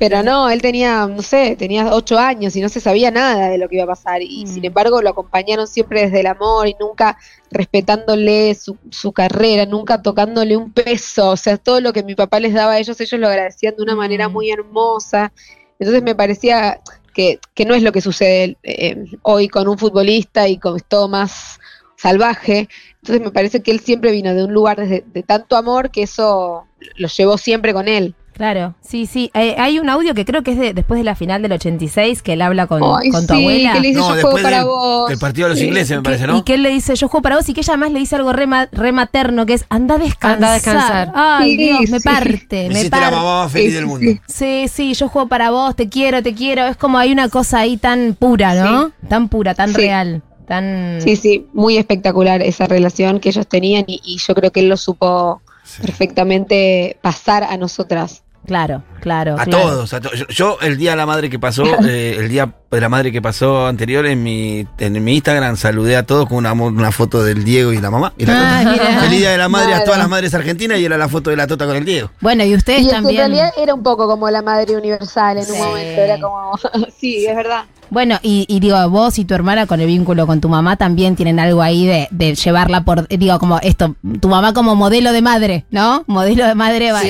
Pero 0.00 0.22
no, 0.22 0.48
él 0.48 0.62
tenía, 0.62 1.06
no 1.06 1.20
sé, 1.20 1.56
tenía 1.56 1.94
ocho 1.94 2.18
años 2.18 2.56
y 2.56 2.62
no 2.62 2.70
se 2.70 2.80
sabía 2.80 3.10
nada 3.10 3.50
de 3.50 3.58
lo 3.58 3.68
que 3.68 3.76
iba 3.76 3.84
a 3.84 3.88
pasar. 3.88 4.22
Y 4.22 4.44
Mm. 4.44 4.48
sin 4.48 4.64
embargo 4.64 5.02
lo 5.02 5.10
acompañaron 5.10 5.66
siempre 5.68 6.00
desde 6.00 6.20
el 6.20 6.26
amor 6.26 6.66
y 6.68 6.74
nunca 6.80 7.18
respetándole 7.50 8.54
su, 8.54 8.78
su 8.90 9.12
carrera, 9.12 9.66
nunca 9.66 10.00
tocándole 10.00 10.56
un 10.56 10.72
peso. 10.72 11.28
O 11.30 11.36
sea, 11.36 11.58
todo 11.58 11.80
lo 11.82 11.92
que 11.92 12.02
mi 12.02 12.14
papá 12.14 12.40
les 12.40 12.54
daba 12.54 12.72
a 12.72 12.78
ellos, 12.78 12.98
ellos 13.00 13.20
lo 13.20 13.28
agradecían 13.28 13.76
de 13.76 13.82
una 13.82 13.94
manera 13.94 14.28
Mm. 14.28 14.32
muy 14.32 14.50
hermosa. 14.50 15.32
Entonces 15.78 16.02
me 16.02 16.14
parecía 16.14 16.80
que, 17.14 17.38
que 17.54 17.66
no 17.66 17.74
es 17.74 17.82
lo 17.82 17.92
que 17.92 18.00
sucede 18.00 18.56
eh, 18.62 19.04
hoy 19.22 19.48
con 19.48 19.68
un 19.68 19.76
futbolista 19.76 20.48
y 20.48 20.56
con 20.56 20.80
todo 20.80 21.08
más 21.08 21.58
salvaje. 21.96 22.68
Entonces 23.02 23.20
me 23.22 23.30
parece 23.32 23.62
que 23.62 23.70
él 23.70 23.80
siempre 23.80 24.12
vino 24.12 24.34
de 24.34 24.44
un 24.44 24.54
lugar 24.54 24.78
de, 24.86 25.04
de 25.06 25.22
tanto 25.22 25.56
amor 25.56 25.90
que 25.90 26.04
eso 26.04 26.64
lo 26.96 27.08
llevó 27.08 27.36
siempre 27.36 27.74
con 27.74 27.86
él. 27.86 28.14
Claro, 28.40 28.74
sí, 28.80 29.04
sí. 29.04 29.30
Eh, 29.34 29.54
hay 29.58 29.78
un 29.78 29.90
audio 29.90 30.14
que 30.14 30.24
creo 30.24 30.42
que 30.42 30.52
es 30.52 30.58
de, 30.58 30.72
después 30.72 30.96
de 30.98 31.04
la 31.04 31.14
final 31.14 31.42
del 31.42 31.52
86 31.52 32.22
que 32.22 32.32
él 32.32 32.40
habla 32.40 32.66
con, 32.66 32.82
Ay, 32.82 33.10
con 33.10 33.26
tu 33.26 33.34
sí, 33.34 33.40
abuela. 33.40 33.72
que 33.74 33.80
le 33.80 33.88
dice 33.88 34.00
No, 34.00 34.08
yo 34.08 34.14
después 34.14 34.32
juego 34.32 34.42
para 34.46 34.56
del- 34.60 34.66
vos. 34.66 35.08
del 35.10 35.18
partido 35.18 35.44
de 35.44 35.50
los 35.50 35.58
Sí. 35.58 35.66
ingleses, 35.66 35.90
me 35.90 35.96
Que- 35.98 36.02
parece, 36.04 36.24
Y 36.24 36.26
¿no? 36.26 36.42
que 36.46 36.54
él 36.54 36.62
le 36.62 36.70
dice, 36.70 36.94
yo 36.96 37.08
juego 37.08 37.20
para 37.22 37.36
vos, 37.36 37.46
y 37.50 37.52
que 37.52 37.60
ella 37.60 37.74
además 37.74 37.92
le 37.92 37.98
dice 37.98 38.16
algo 38.16 38.32
re, 38.32 38.46
ma- 38.46 38.66
re 38.72 38.92
materno, 38.92 39.44
que 39.44 39.52
es, 39.52 39.66
anda 39.68 39.96
a 39.96 39.98
descansar. 39.98 40.32
Anda 40.36 40.48
a 40.48 40.54
descansar. 40.54 41.12
Ay, 41.14 41.50
Sí, 41.50 41.56
Dios, 41.58 41.90
me 41.90 42.00
parte, 42.00 42.62
Me 42.62 42.68
me 42.68 42.74
hiciste 42.78 42.96
la 42.96 43.02
parte. 43.02 43.16
mamá 43.16 43.42
más 43.42 43.52
feliz 43.52 43.68
Sí, 43.68 43.74
del 43.74 43.84
sí, 43.84 43.88
mundo. 43.90 44.20
sí. 44.26 44.68
Sí, 44.68 44.94
yo 44.94 45.08
juego 45.10 45.28
para 45.28 45.50
vos, 45.50 45.76
te 45.76 45.90
quiero, 45.90 46.22
te 46.22 46.32
quiero. 46.34 46.66
Es 46.66 46.78
como 46.78 46.96
hay 46.96 47.12
una 47.12 47.28
cosa 47.28 47.58
ahí 47.58 47.76
tan 47.76 48.16
pura, 48.18 48.54
¿no? 48.54 48.90
Tan 49.06 49.28
pura, 49.28 49.54
tan 49.54 49.68
Sí. 49.68 49.76
real, 49.76 50.22
tan... 50.48 50.98
Sí, 51.02 51.16
sí, 51.16 51.46
muy 51.52 51.76
espectacular 51.76 52.40
esa 52.40 52.66
relación 52.66 53.20
que 53.20 53.28
ellos 53.28 53.46
tenían 53.46 53.84
y, 53.86 54.00
y 54.02 54.16
yo 54.16 54.34
creo 54.34 54.50
que 54.50 54.60
él 54.60 54.70
lo 54.70 54.78
supo 54.78 55.42
Sí. 55.62 55.82
perfectamente 55.82 56.96
pasar 57.02 57.44
a 57.44 57.56
nosotras. 57.58 58.22
Claro, 58.46 58.82
claro. 59.00 59.34
A 59.38 59.44
claro. 59.44 59.50
todos, 59.50 59.94
a 59.94 60.00
to- 60.00 60.12
yo, 60.14 60.26
yo 60.28 60.58
el 60.62 60.76
día 60.76 60.92
de 60.92 60.96
la 60.96 61.06
madre 61.06 61.28
que 61.30 61.38
pasó, 61.38 61.62
eh, 61.86 62.16
el 62.18 62.28
día 62.28 62.52
de 62.70 62.80
la 62.80 62.88
madre 62.88 63.12
que 63.12 63.20
pasó 63.22 63.66
anterior 63.66 64.06
en 64.06 64.22
mi, 64.22 64.66
en 64.78 65.04
mi 65.04 65.14
Instagram 65.14 65.56
saludé 65.56 65.96
a 65.96 66.04
todos 66.06 66.26
con 66.28 66.46
una, 66.46 66.90
foto 66.92 67.22
del 67.22 67.44
Diego 67.44 67.72
y 67.72 67.78
la 67.80 67.90
mamá. 67.90 68.12
Y 68.16 68.26
la 68.26 68.32
Ah, 68.60 68.62
Tota. 68.64 68.70
mira. 68.72 69.00
Feliz 69.00 69.18
día 69.20 69.30
de 69.30 69.38
la 69.38 69.48
madre 69.48 69.74
a 69.74 69.84
todas 69.84 69.98
las 69.98 70.08
madres 70.08 70.32
argentinas 70.34 70.78
y 70.78 70.84
era 70.84 70.96
la 70.96 71.08
foto 71.08 71.30
de 71.30 71.36
la 71.36 71.46
Tota 71.46 71.66
con 71.66 71.76
el 71.76 71.84
Diego. 71.84 72.10
Bueno, 72.20 72.44
y 72.44 72.54
ustedes 72.54 72.80
Y 72.80 72.82
es 72.84 72.88
que 72.88 72.94
también. 72.94 73.20
en 73.24 73.30
realidad 73.32 73.52
era 73.58 73.74
un 73.74 73.82
poco 73.82 74.06
como 74.08 74.28
la 74.30 74.42
madre 74.42 74.76
universal 74.76 75.36
en 75.38 75.44
Sí. 75.44 75.52
un 75.52 75.58
momento, 75.58 76.00
era 76.00 76.18
como, 76.20 76.52
sí, 76.98 77.26
es 77.26 77.36
verdad. 77.36 77.64
Bueno, 77.90 78.18
y, 78.22 78.46
y 78.48 78.60
digo, 78.60 78.88
vos 78.88 79.18
y 79.18 79.24
tu 79.24 79.34
hermana 79.34 79.66
con 79.66 79.80
el 79.80 79.86
vínculo 79.86 80.26
con 80.26 80.40
tu 80.40 80.48
mamá 80.48 80.76
también 80.76 81.16
tienen 81.16 81.38
algo 81.40 81.60
ahí 81.60 81.86
de, 81.86 82.08
de 82.10 82.34
llevarla 82.34 82.84
por, 82.84 83.08
digo, 83.08 83.38
como 83.38 83.58
esto, 83.60 83.96
tu 84.20 84.28
mamá 84.28 84.52
como 84.54 84.76
modelo 84.76 85.12
de 85.12 85.22
madre, 85.22 85.64
¿no? 85.70 86.04
Modelo 86.06 86.46
de 86.46 86.54
madre, 86.54 86.92
la 86.92 87.00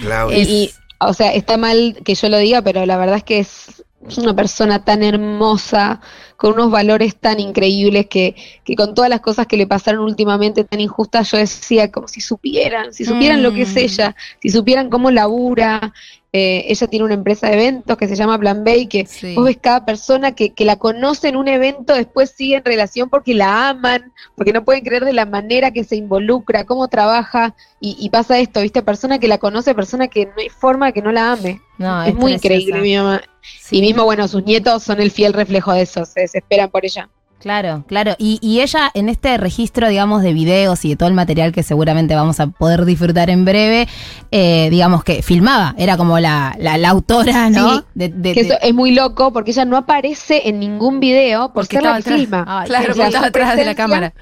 Claudia. 0.00 0.38
Y, 0.38 0.42
y, 0.42 0.70
o 0.98 1.14
sea, 1.14 1.32
está 1.32 1.56
mal 1.56 1.96
que 2.04 2.14
yo 2.14 2.28
lo 2.28 2.38
diga, 2.38 2.60
pero 2.62 2.84
la 2.84 2.96
verdad 2.96 3.16
es 3.16 3.24
que 3.24 3.38
es, 3.38 3.84
es 4.08 4.18
una 4.18 4.34
persona 4.34 4.84
tan 4.84 5.02
hermosa, 5.02 6.00
con 6.36 6.54
unos 6.54 6.70
valores 6.70 7.16
tan 7.16 7.38
increíbles 7.38 8.06
que, 8.06 8.34
que 8.64 8.74
con 8.74 8.94
todas 8.94 9.10
las 9.10 9.20
cosas 9.20 9.46
que 9.46 9.58
le 9.58 9.66
pasaron 9.66 10.04
últimamente 10.04 10.64
tan 10.64 10.80
injustas, 10.80 11.30
yo 11.30 11.36
decía 11.36 11.92
como 11.92 12.08
si 12.08 12.22
supieran, 12.22 12.94
si 12.94 13.04
supieran 13.04 13.42
lo 13.42 13.52
que 13.52 13.62
es 13.62 13.74
Mm. 13.74 13.78
ella, 13.78 14.16
si 14.40 14.48
supieran 14.48 14.88
cómo 14.88 15.10
labura. 15.10 15.92
Eh, 16.32 16.66
ella 16.68 16.86
tiene 16.86 17.04
una 17.04 17.14
empresa 17.14 17.48
de 17.48 17.54
eventos 17.54 17.96
que 17.96 18.06
se 18.06 18.14
llama 18.14 18.38
Plan 18.38 18.62
B 18.62 18.76
y 18.76 18.86
que 18.86 19.04
Sí. 19.04 19.34
vos 19.34 19.46
ves 19.46 19.58
cada 19.60 19.84
persona 19.84 20.32
que, 20.32 20.50
que 20.50 20.64
la 20.64 20.76
conoce 20.76 21.26
en 21.28 21.34
un 21.34 21.48
evento, 21.48 21.92
después 21.92 22.30
sigue 22.30 22.56
en 22.56 22.64
relación 22.64 23.10
porque 23.10 23.34
la 23.34 23.70
aman, 23.70 24.12
porque 24.36 24.52
no 24.52 24.64
pueden 24.64 24.84
creer 24.84 25.04
de 25.04 25.12
la 25.12 25.26
manera 25.26 25.72
que 25.72 25.82
se 25.82 25.96
involucra, 25.96 26.64
cómo 26.64 26.86
trabaja, 26.86 27.56
y, 27.80 27.96
y 27.98 28.10
pasa 28.10 28.38
esto, 28.38 28.60
¿viste? 28.60 28.80
Persona 28.82 29.18
que 29.18 29.26
la 29.26 29.38
conoce, 29.38 29.74
persona 29.74 30.06
que 30.06 30.26
no 30.26 30.32
hay 30.38 30.50
forma 30.50 30.92
que 30.92 31.02
no 31.02 31.10
la 31.10 31.32
ame. 31.32 31.60
No, 31.78 32.02
es 32.04 32.14
muy 32.14 32.34
increíble 32.34 32.80
mi 32.80 32.96
mamá. 32.96 33.22
Sí. 33.42 33.78
Y 33.78 33.80
mismo, 33.80 34.04
bueno, 34.04 34.28
sus 34.28 34.44
nietos 34.44 34.84
son 34.84 35.00
el 35.00 35.10
fiel 35.10 35.32
reflejo 35.32 35.72
de 35.72 35.82
eso, 35.82 36.04
se 36.04 36.20
desesperan 36.20 36.70
por 36.70 36.84
ella. 36.84 37.08
Claro, 37.40 37.84
claro. 37.88 38.14
Y, 38.18 38.38
y 38.42 38.60
ella 38.60 38.90
en 38.92 39.08
este 39.08 39.36
registro, 39.38 39.88
digamos, 39.88 40.22
de 40.22 40.34
videos 40.34 40.84
y 40.84 40.90
de 40.90 40.96
todo 40.96 41.08
el 41.08 41.14
material 41.14 41.52
que 41.52 41.62
seguramente 41.62 42.14
vamos 42.14 42.38
a 42.38 42.48
poder 42.48 42.84
disfrutar 42.84 43.30
en 43.30 43.46
breve, 43.46 43.88
eh, 44.30 44.68
digamos 44.70 45.02
que 45.04 45.22
filmaba, 45.22 45.74
era 45.78 45.96
como 45.96 46.18
la, 46.20 46.54
la, 46.58 46.76
la 46.76 46.90
autora, 46.90 47.48
¿no? 47.48 47.78
Sí, 47.78 47.84
De- 47.94 48.08
de- 48.10 48.34
Que 48.34 48.42
de- 48.42 48.48
eso 48.50 48.58
es 48.60 48.74
muy 48.74 48.90
loco 48.92 49.32
porque 49.32 49.52
ella 49.52 49.64
no 49.64 49.78
aparece 49.78 50.48
en 50.50 50.60
ningún 50.60 51.00
video 51.00 51.46
por 51.48 51.62
Porque 51.64 51.76
ser 51.76 51.82
la 51.82 51.92
que 51.94 51.98
atrás. 52.00 52.16
filma. 52.20 52.44
Ay, 52.46 52.68
Claro, 52.68 52.90
estaba 52.92 53.10
su 53.10 53.16
atrás 53.16 53.32
de 53.32 53.64
la 53.64 53.72
presencia- 53.72 53.74
cámara. 53.74 54.12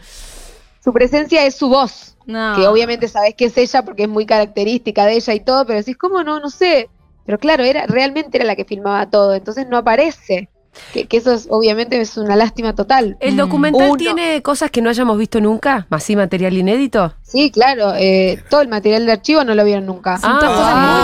Su 0.84 0.92
presencia 0.92 1.44
es 1.44 1.54
su 1.56 1.68
voz. 1.68 2.14
no. 2.24 2.54
que 2.56 2.66
obviamente 2.66 3.08
sabes 3.08 3.34
que 3.34 3.46
es 3.46 3.56
ella 3.58 3.82
porque 3.84 4.02
es 4.04 4.08
muy 4.08 4.26
característica 4.26 5.06
de 5.06 5.14
ella 5.16 5.34
y 5.34 5.40
todo, 5.40 5.66
pero 5.66 5.78
decís, 5.78 5.96
¿cómo 5.96 6.22
no? 6.22 6.38
No 6.40 6.50
sé. 6.50 6.88
Pero 7.26 7.38
claro, 7.38 7.64
era 7.64 7.84
realmente 7.86 8.38
era 8.38 8.46
la 8.46 8.54
que 8.54 8.64
filmaba 8.64 9.10
todo, 9.10 9.34
entonces 9.34 9.66
no 9.68 9.76
aparece. 9.78 10.48
Que, 10.92 11.06
que 11.06 11.16
eso 11.16 11.32
es, 11.32 11.46
obviamente 11.50 12.00
es 12.00 12.16
una 12.16 12.36
lástima 12.36 12.74
total. 12.74 13.16
¿El 13.20 13.36
documental 13.36 13.88
Uno. 13.88 13.96
tiene 13.96 14.42
cosas 14.42 14.70
que 14.70 14.80
no 14.80 14.90
hayamos 14.90 15.18
visto 15.18 15.40
nunca? 15.40 15.86
¿Más 15.90 16.04
sí 16.04 16.14
material 16.16 16.56
inédito? 16.56 17.14
Sí, 17.22 17.50
claro, 17.50 17.94
eh, 17.96 18.42
todo 18.48 18.60
el 18.60 18.68
material 18.68 19.04
de 19.06 19.12
archivo 19.12 19.44
no 19.44 19.54
lo 19.54 19.64
vieron 19.64 19.86
nunca. 19.86 20.18
Son 20.18 20.38
todas 20.38 20.52
Ah. 20.52 20.56
cosas 20.56 20.76
muy 20.76 21.02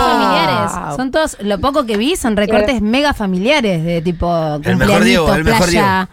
familiares. 0.79 0.97
Son 0.97 1.11
todos, 1.11 1.37
lo 1.41 1.59
poco 1.61 1.85
que 1.87 1.97
vi 1.97 2.17
son 2.17 2.37
recortes 2.37 2.81
mega 2.83 3.15
familiares 3.15 3.85
de 3.85 4.01
tipo 4.01 4.33
El 4.63 4.77
mejor 4.77 5.03
Diego, 5.05 5.35
el 5.35 5.45
mejor 5.45 5.65
playa. 5.69 6.09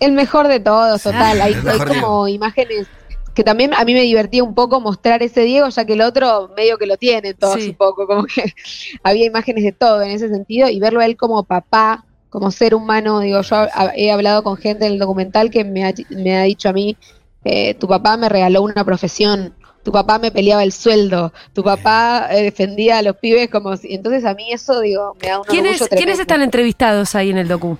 El 0.00 0.12
mejor 0.12 0.48
de 0.48 0.60
todos, 0.60 1.02
total. 1.02 1.40
Hay, 1.40 1.54
como 1.88 2.28
imágenes 2.28 2.86
que 3.34 3.44
también 3.44 3.72
a 3.74 3.84
mí 3.84 3.94
me 3.94 4.02
divertía 4.02 4.42
un 4.42 4.52
poco 4.54 4.80
mostrar 4.80 5.22
ese 5.22 5.42
Diego, 5.42 5.68
ya 5.68 5.84
que 5.84 5.92
el 5.92 6.00
otro 6.00 6.50
medio 6.56 6.76
que 6.76 6.86
lo 6.86 6.96
tiene 6.96 7.34
todos 7.34 7.54
Sí. 7.62 7.68
un 7.68 7.76
poco, 7.76 8.06
como 8.08 8.24
que 8.24 8.52
había 9.04 9.26
imágenes 9.26 9.62
de 9.62 9.70
todo 9.70 10.02
en 10.02 10.10
ese 10.10 10.28
sentido 10.28 10.68
y 10.68 10.80
verlo 10.80 10.98
a 11.00 11.06
él 11.06 11.16
como 11.16 11.44
papá, 11.44 12.04
como 12.30 12.50
ser 12.50 12.74
humano, 12.74 13.20
digo, 13.20 13.40
yo 13.42 13.66
he 13.94 14.10
hablado 14.10 14.42
con 14.42 14.56
gente 14.56 14.86
en 14.86 14.92
el 14.92 14.98
documental 14.98 15.50
que 15.50 15.64
me 15.64 15.84
ha, 15.84 15.92
me 16.10 16.36
ha 16.36 16.42
dicho 16.42 16.68
a 16.68 16.72
mí, 16.72 16.96
eh, 17.44 17.74
tu 17.74 17.88
papá 17.88 18.16
me 18.16 18.28
regaló 18.28 18.62
una 18.62 18.84
profesión, 18.84 19.54
tu 19.82 19.92
papá 19.92 20.18
me 20.18 20.30
peleaba 20.30 20.62
el 20.62 20.72
sueldo, 20.72 21.32
tu 21.52 21.62
papá 21.62 22.28
eh, 22.30 22.42
defendía 22.42 22.98
a 22.98 23.02
los 23.02 23.16
pibes 23.16 23.48
como 23.48 23.76
si, 23.76 23.94
entonces 23.94 24.24
a 24.24 24.34
mí 24.34 24.52
eso, 24.52 24.80
digo, 24.80 25.16
me 25.20 25.28
da 25.28 25.38
un 25.38 25.44
¿Quiénes, 25.44 25.88
¿quiénes 25.88 26.18
están 26.18 26.42
entrevistados 26.42 27.14
ahí 27.14 27.30
en 27.30 27.38
el 27.38 27.48
docu? 27.48 27.78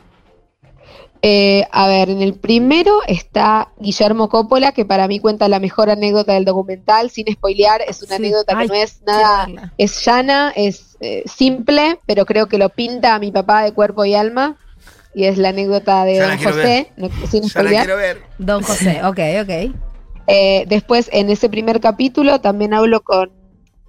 Eh, 1.23 1.67
a 1.73 1.89
ver, 1.89 2.11
en 2.11 2.23
el 2.23 2.35
primero 2.35 3.01
está 3.09 3.73
Guillermo 3.79 4.29
Coppola, 4.29 4.71
que 4.73 4.85
para 4.85 5.09
mí 5.09 5.19
cuenta 5.19 5.49
la 5.49 5.59
mejor 5.59 5.91
anécdota 5.91 6.35
del 6.35 6.45
documental, 6.45 7.11
sin 7.11 7.27
spoilear, 7.33 7.81
es 7.87 8.03
una 8.03 8.17
Sí. 8.17 8.23
anécdota 8.23 8.55
Ay, 8.57 8.67
que 8.69 8.73
no 8.75 8.81
es 8.83 9.03
nada, 9.05 9.73
es 9.79 10.05
llana, 10.05 10.53
es 10.55 10.97
eh, 11.01 11.25
simple, 11.27 11.99
pero 12.07 12.25
creo 12.25 12.47
que 12.47 12.59
lo 12.59 12.69
pinta 12.69 13.15
a 13.15 13.19
mi 13.19 13.33
papá 13.33 13.63
de 13.65 13.73
cuerpo 13.73 14.05
y 14.05 14.15
alma, 14.15 14.57
y 15.15 15.25
es 15.25 15.39
la 15.39 15.49
anécdota 15.49 16.05
de 16.05 16.15
Ya 16.17 16.29
Don 16.29 16.39
José, 16.39 16.93
no- 16.97 17.09
sin 17.29 17.43
Ya 17.43 17.47
la 17.47 17.49
spoilear. 17.49 17.85
quiero 17.87 17.99
ver. 17.99 18.23
Don 18.39 18.63
José, 18.63 19.01
ok, 19.05 19.19
ok. 19.43 19.75
Eh, 20.29 20.65
después, 20.69 21.09
en 21.13 21.31
ese 21.31 21.49
primer 21.49 21.81
capítulo, 21.81 22.41
también 22.41 22.75
hablo 22.75 23.01
con, 23.01 23.31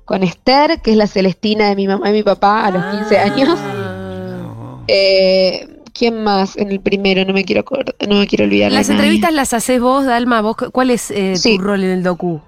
con 0.05 0.23
Esther, 0.23 0.81
que 0.81 0.91
es 0.91 0.97
la 0.97 1.05
Celestina 1.05 1.69
de 1.69 1.75
mi 1.75 1.87
mamá 1.87 2.09
y 2.09 2.13
mi 2.13 2.23
papá 2.23 2.65
a 2.65 2.71
los 2.71 2.83
15 2.95 3.19
años. 3.19 3.59
Ah. 3.61 4.77
Eh, 4.87 5.67
¿Quién 5.99 6.23
más 6.23 6.55
en 6.55 6.71
el 6.71 6.79
primero? 6.79 7.25
No 7.25 7.33
me 7.33 7.43
quiero 7.43 7.59
acordar, 7.59 7.93
no 8.07 8.15
me 8.19 8.25
quiero 8.27 8.45
olvidar. 8.45 8.71
Las 8.71 8.89
entrevistas 8.89 9.33
las 9.33 9.53
haces 9.53 9.81
vos, 9.81 10.05
Dalma. 10.05 10.39
¿Vos, 10.41 10.55
cu- 10.55 10.71
¿Cuál 10.71 10.91
es 10.91 11.11
eh, 11.11 11.35
Sí. 11.35 11.57
tu 11.57 11.63
rol 11.63 11.83
en 11.83 11.89
el 11.89 12.03
docu? 12.03 12.41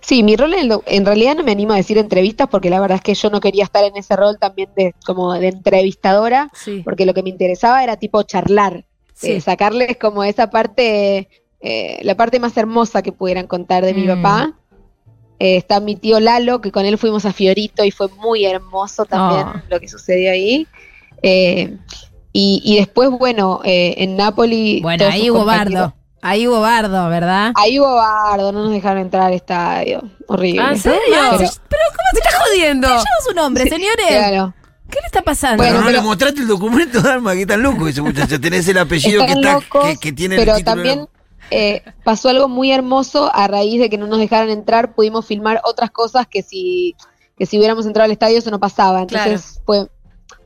Sí, 0.00 0.22
mi 0.22 0.36
rol 0.36 0.54
en, 0.54 0.60
el 0.60 0.68
doc- 0.68 0.84
en 0.86 1.04
realidad 1.04 1.34
no 1.34 1.42
me 1.42 1.50
animo 1.50 1.72
a 1.72 1.76
decir 1.76 1.98
entrevistas 1.98 2.46
porque 2.48 2.70
la 2.70 2.78
verdad 2.78 2.96
es 2.98 3.02
que 3.02 3.14
yo 3.14 3.30
no 3.30 3.40
quería 3.40 3.64
estar 3.64 3.82
en 3.84 3.96
ese 3.96 4.14
rol 4.14 4.38
también 4.38 4.70
de 4.76 4.94
como 5.04 5.34
de 5.34 5.48
entrevistadora, 5.48 6.48
Sí. 6.54 6.82
porque 6.84 7.04
lo 7.04 7.14
que 7.14 7.24
me 7.24 7.30
interesaba 7.30 7.82
era 7.82 7.96
tipo 7.96 8.22
charlar, 8.22 8.86
Sí. 9.12 9.32
eh, 9.32 9.40
sacarles 9.40 9.96
como 9.96 10.22
esa 10.22 10.48
parte, 10.48 11.28
eh, 11.60 11.98
la 12.02 12.14
parte 12.14 12.38
más 12.38 12.56
hermosa 12.56 13.02
que 13.02 13.10
pudieran 13.12 13.48
contar 13.48 13.84
de 13.84 13.92
mi 13.92 14.04
Mm. 14.04 14.22
papá. 14.22 14.54
Está 15.40 15.80
mi 15.80 15.96
tío 15.96 16.20
Lalo, 16.20 16.60
que 16.62 16.70
con 16.72 16.86
él 16.86 16.96
fuimos 16.96 17.26
a 17.26 17.32
Fiorito 17.32 17.84
y 17.84 17.90
fue 17.90 18.08
muy 18.22 18.46
hermoso 18.46 19.04
también 19.04 19.46
Oh. 19.48 19.60
lo 19.68 19.80
que 19.80 19.88
sucedió 19.88 20.30
ahí. 20.30 20.66
Eh, 21.22 21.76
y, 22.38 22.60
y 22.64 22.76
después, 22.76 23.08
bueno, 23.10 23.60
eh, 23.64 23.94
en 23.98 24.16
Nápoli... 24.16 24.80
Bueno, 24.82 25.06
ahí 25.06 25.30
hubo 25.30 25.44
bardo. 25.44 25.94
Ahí 26.22 26.46
hubo 26.48 26.60
bardo, 26.60 27.08
¿verdad? 27.08 27.52
Ahí 27.54 27.78
hubo 27.78 27.94
bardo, 27.94 28.52
no 28.52 28.64
nos 28.64 28.72
dejaron 28.72 28.98
entrar 29.02 29.24
al 29.28 29.32
estadio. 29.34 30.02
Horrible. 30.26 30.60
Ah, 30.62 30.70
¿En 30.72 30.78
serio? 30.78 30.98
Pero- 31.08 31.38
Pero, 31.38 31.82
¿cómo 31.90 32.08
te 32.12 32.18
estás 32.18 32.34
jodiendo? 32.42 32.88
Tenemos 32.88 33.06
su 33.28 33.34
nombre, 33.34 33.68
señores. 33.68 34.06
Claro. 34.08 34.54
¿Qué 34.90 34.98
le 35.00 35.06
está 35.06 35.22
pasando? 35.22 35.56
Bueno, 35.58 35.72
Pero 35.72 35.80
no 35.80 35.86
pero- 35.86 35.98
le 36.02 36.06
mostraste 36.06 36.40
el 36.40 36.48
documento, 36.48 37.00
Dalma, 37.00 37.34
que 37.34 37.46
tan 37.46 37.62
loco 37.62 37.88
ese 37.88 38.02
muchacho. 38.02 38.40
Tenés 38.40 38.68
el 38.68 38.78
apellido 38.78 39.24
que, 39.24 39.32
está, 39.32 39.52
locos, 39.54 39.84
que, 39.86 39.96
que 39.96 40.12
tiene 40.12 40.36
pero 40.36 40.52
el 40.52 40.58
título. 40.58 40.74
también 40.76 41.08
eh, 41.50 41.82
pasó 42.04 42.28
algo 42.28 42.48
muy 42.48 42.70
hermoso 42.72 43.30
a 43.34 43.46
raíz 43.48 43.80
de 43.80 43.88
que 43.88 43.96
no 43.98 44.06
nos 44.06 44.18
dejaran 44.18 44.50
entrar, 44.50 44.94
pudimos 44.94 45.26
filmar 45.26 45.60
otras 45.64 45.90
cosas 45.90 46.26
que 46.26 46.42
si, 46.42 46.94
que 47.38 47.46
si 47.46 47.56
hubiéramos 47.58 47.86
entrado 47.86 48.04
al 48.04 48.10
estadio 48.12 48.38
eso 48.38 48.50
no 48.50 48.58
pasaba. 48.60 49.02
Entonces 49.02 49.60
fue, 49.64 49.88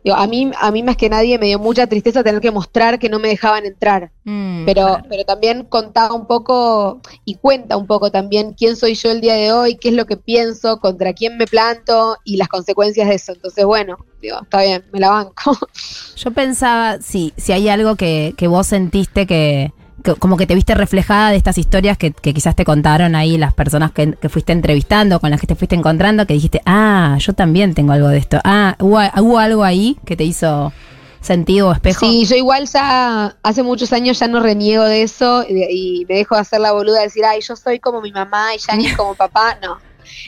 digo, 0.04 0.16
a 0.16 0.26
mí, 0.26 0.50
a 0.58 0.70
mí 0.70 0.82
más 0.82 0.96
que 0.96 1.08
nadie 1.08 1.38
me 1.38 1.46
dio 1.46 1.58
mucha 1.58 1.86
tristeza 1.86 2.22
tener 2.22 2.40
que 2.40 2.50
mostrar 2.50 2.98
que 2.98 3.08
no 3.08 3.18
me 3.18 3.28
dejaban 3.28 3.66
entrar. 3.66 4.10
Mm, 4.24 4.64
Pero, 4.64 4.86
claro. 4.86 5.04
pero 5.08 5.24
también 5.24 5.64
contaba 5.64 6.14
un 6.14 6.26
poco 6.26 7.00
y 7.24 7.34
cuenta 7.36 7.76
un 7.76 7.86
poco 7.86 8.10
también 8.10 8.54
quién 8.54 8.76
soy 8.76 8.94
yo 8.94 9.10
el 9.10 9.20
día 9.20 9.34
de 9.34 9.52
hoy, 9.52 9.76
qué 9.76 9.88
es 9.88 9.94
lo 9.94 10.06
que 10.06 10.16
pienso, 10.16 10.80
contra 10.80 11.12
quién 11.12 11.36
me 11.36 11.46
planto 11.46 12.16
y 12.24 12.36
las 12.36 12.48
consecuencias 12.48 13.08
de 13.08 13.14
eso. 13.14 13.32
Entonces, 13.32 13.64
bueno, 13.64 13.98
digo, 14.20 14.38
está 14.42 14.62
bien, 14.62 14.84
me 14.92 15.00
la 15.00 15.10
banco. 15.10 15.56
Yo 16.16 16.30
pensaba, 16.32 16.98
sí, 17.00 17.32
si 17.36 17.52
hay 17.52 17.68
algo 17.68 17.96
que, 17.96 18.34
que 18.36 18.46
vos 18.46 18.66
sentiste 18.66 19.26
que, 19.26 19.72
que 19.76 19.79
como 20.18 20.36
que 20.36 20.46
te 20.46 20.54
viste 20.54 20.74
reflejada 20.74 21.30
de 21.30 21.36
estas 21.36 21.58
historias 21.58 21.98
que, 21.98 22.12
quizás 22.12 22.56
te 22.56 22.64
contaron 22.64 23.14
ahí 23.14 23.36
las 23.38 23.52
personas 23.54 23.92
que, 23.92 24.12
que 24.12 24.28
fuiste 24.28 24.52
entrevistando, 24.52 25.20
con 25.20 25.30
las 25.30 25.40
que 25.40 25.46
te 25.46 25.54
fuiste 25.54 25.74
encontrando, 25.74 26.26
que 26.26 26.34
dijiste, 26.34 26.60
ah, 26.66 27.16
yo 27.18 27.32
también 27.32 27.74
tengo 27.74 27.92
algo 27.92 28.08
de 28.08 28.18
esto. 28.18 28.38
Ah, 28.44 28.76
hubo, 28.80 28.98
hubo 29.20 29.38
algo 29.38 29.64
ahí 29.64 29.96
que 30.04 30.16
te 30.16 30.24
hizo 30.24 30.72
sentido 31.20 31.68
o 31.68 31.72
espejo. 31.72 32.00
Sí, 32.00 32.24
yo 32.24 32.36
igual 32.36 32.66
ya 32.66 33.36
hace 33.42 33.62
muchos 33.62 33.92
años 33.92 34.18
ya 34.18 34.28
no 34.28 34.40
reniego 34.40 34.84
de 34.84 35.02
eso 35.02 35.44
y, 35.48 36.00
y 36.02 36.06
me 36.06 36.16
dejo 36.16 36.34
de 36.34 36.40
hacer 36.40 36.60
la 36.60 36.72
boluda 36.72 36.98
de 36.98 37.04
decir, 37.04 37.24
ay, 37.24 37.40
yo 37.40 37.56
soy 37.56 37.78
como 37.78 38.00
mi 38.00 38.12
mamá 38.12 38.54
y 38.54 38.58
Yanni 38.58 38.86
es 38.86 38.96
como 38.96 39.14
papá. 39.14 39.58
No, 39.62 39.78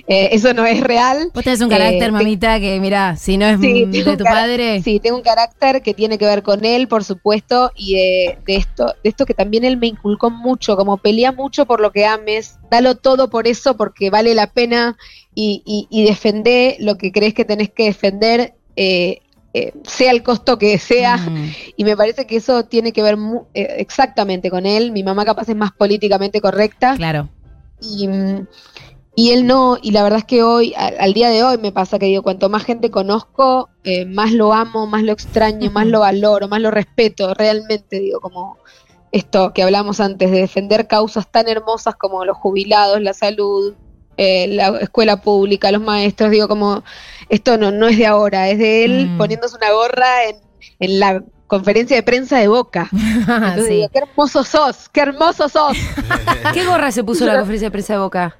Eh, 0.06 0.30
eso 0.32 0.52
no 0.54 0.64
es 0.66 0.80
real. 0.80 1.30
Vos 1.34 1.44
tenés 1.44 1.60
un 1.60 1.66
Eh, 1.72 1.76
carácter, 1.76 2.00
te- 2.06 2.10
mamita, 2.10 2.60
que 2.60 2.78
mira, 2.80 3.16
si 3.16 3.36
no 3.36 3.46
es 3.46 3.60
Sí, 3.60 3.84
de 3.86 4.16
tu 4.16 4.24
padre. 4.24 4.82
Sí, 4.82 5.00
tengo 5.00 5.16
un 5.16 5.22
carácter 5.22 5.82
que 5.82 5.94
tiene 5.94 6.18
que 6.18 6.24
ver 6.26 6.42
con 6.42 6.64
él, 6.64 6.88
por 6.88 7.04
supuesto, 7.04 7.70
y 7.76 7.94
de, 7.94 8.38
de 8.46 8.56
esto, 8.56 8.86
de 9.02 9.10
esto 9.10 9.26
que 9.26 9.34
también 9.34 9.64
él 9.64 9.76
me 9.76 9.86
inculcó 9.86 10.30
mucho, 10.30 10.76
como 10.76 10.96
pelea 10.98 11.32
mucho 11.32 11.66
por 11.66 11.80
lo 11.80 11.92
que 11.92 12.04
ames, 12.06 12.58
dalo 12.70 12.96
todo 12.96 13.30
por 13.30 13.46
eso, 13.46 13.76
porque 13.76 14.10
vale 14.10 14.34
la 14.34 14.46
pena, 14.48 14.96
y, 15.34 15.62
y, 15.64 15.86
y 15.90 16.04
defender 16.04 16.76
lo 16.80 16.96
que 16.98 17.10
crees 17.12 17.34
que 17.34 17.44
tenés 17.44 17.70
que 17.70 17.84
defender, 17.84 18.54
eh, 18.76 19.20
eh, 19.54 19.72
sea 19.84 20.10
el 20.12 20.22
costo 20.22 20.58
que 20.58 20.78
sea. 20.78 21.16
Mm. 21.18 21.52
Y 21.76 21.84
me 21.84 21.96
parece 21.96 22.26
que 22.26 22.36
eso 22.36 22.64
tiene 22.64 22.92
que 22.92 23.02
ver 23.02 23.16
mu- 23.16 23.44
eh, 23.54 23.76
exactamente 23.78 24.50
con 24.50 24.64
él. 24.66 24.92
Mi 24.92 25.02
mamá 25.02 25.24
capaz 25.24 25.48
es 25.48 25.56
más 25.56 25.72
políticamente 25.72 26.40
correcta. 26.40 26.94
Claro. 26.96 27.28
Y, 27.80 28.06
mm, 28.08 28.46
y 29.14 29.30
él 29.32 29.46
no, 29.46 29.76
y 29.80 29.90
la 29.90 30.02
verdad 30.02 30.20
es 30.20 30.24
que 30.24 30.42
hoy, 30.42 30.72
al, 30.76 30.96
al 30.98 31.12
día 31.12 31.28
de 31.30 31.42
hoy 31.44 31.58
me 31.58 31.72
pasa 31.72 31.98
que 31.98 32.06
digo, 32.06 32.22
cuanto 32.22 32.48
más 32.48 32.64
gente 32.64 32.90
conozco, 32.90 33.68
eh, 33.84 34.04
más 34.06 34.32
lo 34.32 34.52
amo, 34.54 34.86
más 34.86 35.02
lo 35.02 35.12
extraño, 35.12 35.70
más 35.70 35.86
lo 35.86 36.00
valoro, 36.00 36.48
más 36.48 36.60
lo 36.60 36.70
respeto, 36.70 37.34
realmente 37.34 37.98
digo, 38.00 38.20
como 38.20 38.58
esto 39.10 39.52
que 39.52 39.62
hablamos 39.62 40.00
antes, 40.00 40.30
de 40.30 40.40
defender 40.40 40.86
causas 40.86 41.30
tan 41.30 41.46
hermosas 41.48 41.94
como 41.96 42.24
los 42.24 42.36
jubilados, 42.38 43.00
la 43.02 43.12
salud, 43.12 43.74
eh, 44.16 44.46
la 44.48 44.68
escuela 44.80 45.18
pública, 45.20 45.70
los 45.72 45.82
maestros, 45.82 46.30
digo, 46.30 46.48
como 46.48 46.82
esto 47.28 47.58
no, 47.58 47.70
no 47.70 47.88
es 47.88 47.98
de 47.98 48.06
ahora, 48.06 48.48
es 48.48 48.58
de 48.58 48.84
él 48.84 49.10
Mm. 49.14 49.18
poniéndose 49.18 49.56
una 49.56 49.72
gorra 49.72 50.24
en, 50.24 50.36
en 50.78 51.00
la 51.00 51.22
conferencia 51.46 51.96
de 51.96 52.02
prensa 52.02 52.38
de 52.38 52.48
Boca. 52.48 52.88
Entonces 52.92 53.66
Sí. 53.66 53.74
digo, 53.74 53.88
qué 53.92 53.98
hermoso 53.98 54.44
sos, 54.44 54.88
qué 54.88 55.00
hermoso 55.02 55.48
sos. 55.50 55.76
¿Qué 56.54 56.64
gorra 56.64 56.90
se 56.90 57.04
puso 57.04 57.24
en 57.24 57.32
la 57.32 57.38
conferencia 57.38 57.66
de 57.66 57.72
prensa 57.72 57.92
de 57.94 57.98
Boca? 57.98 58.38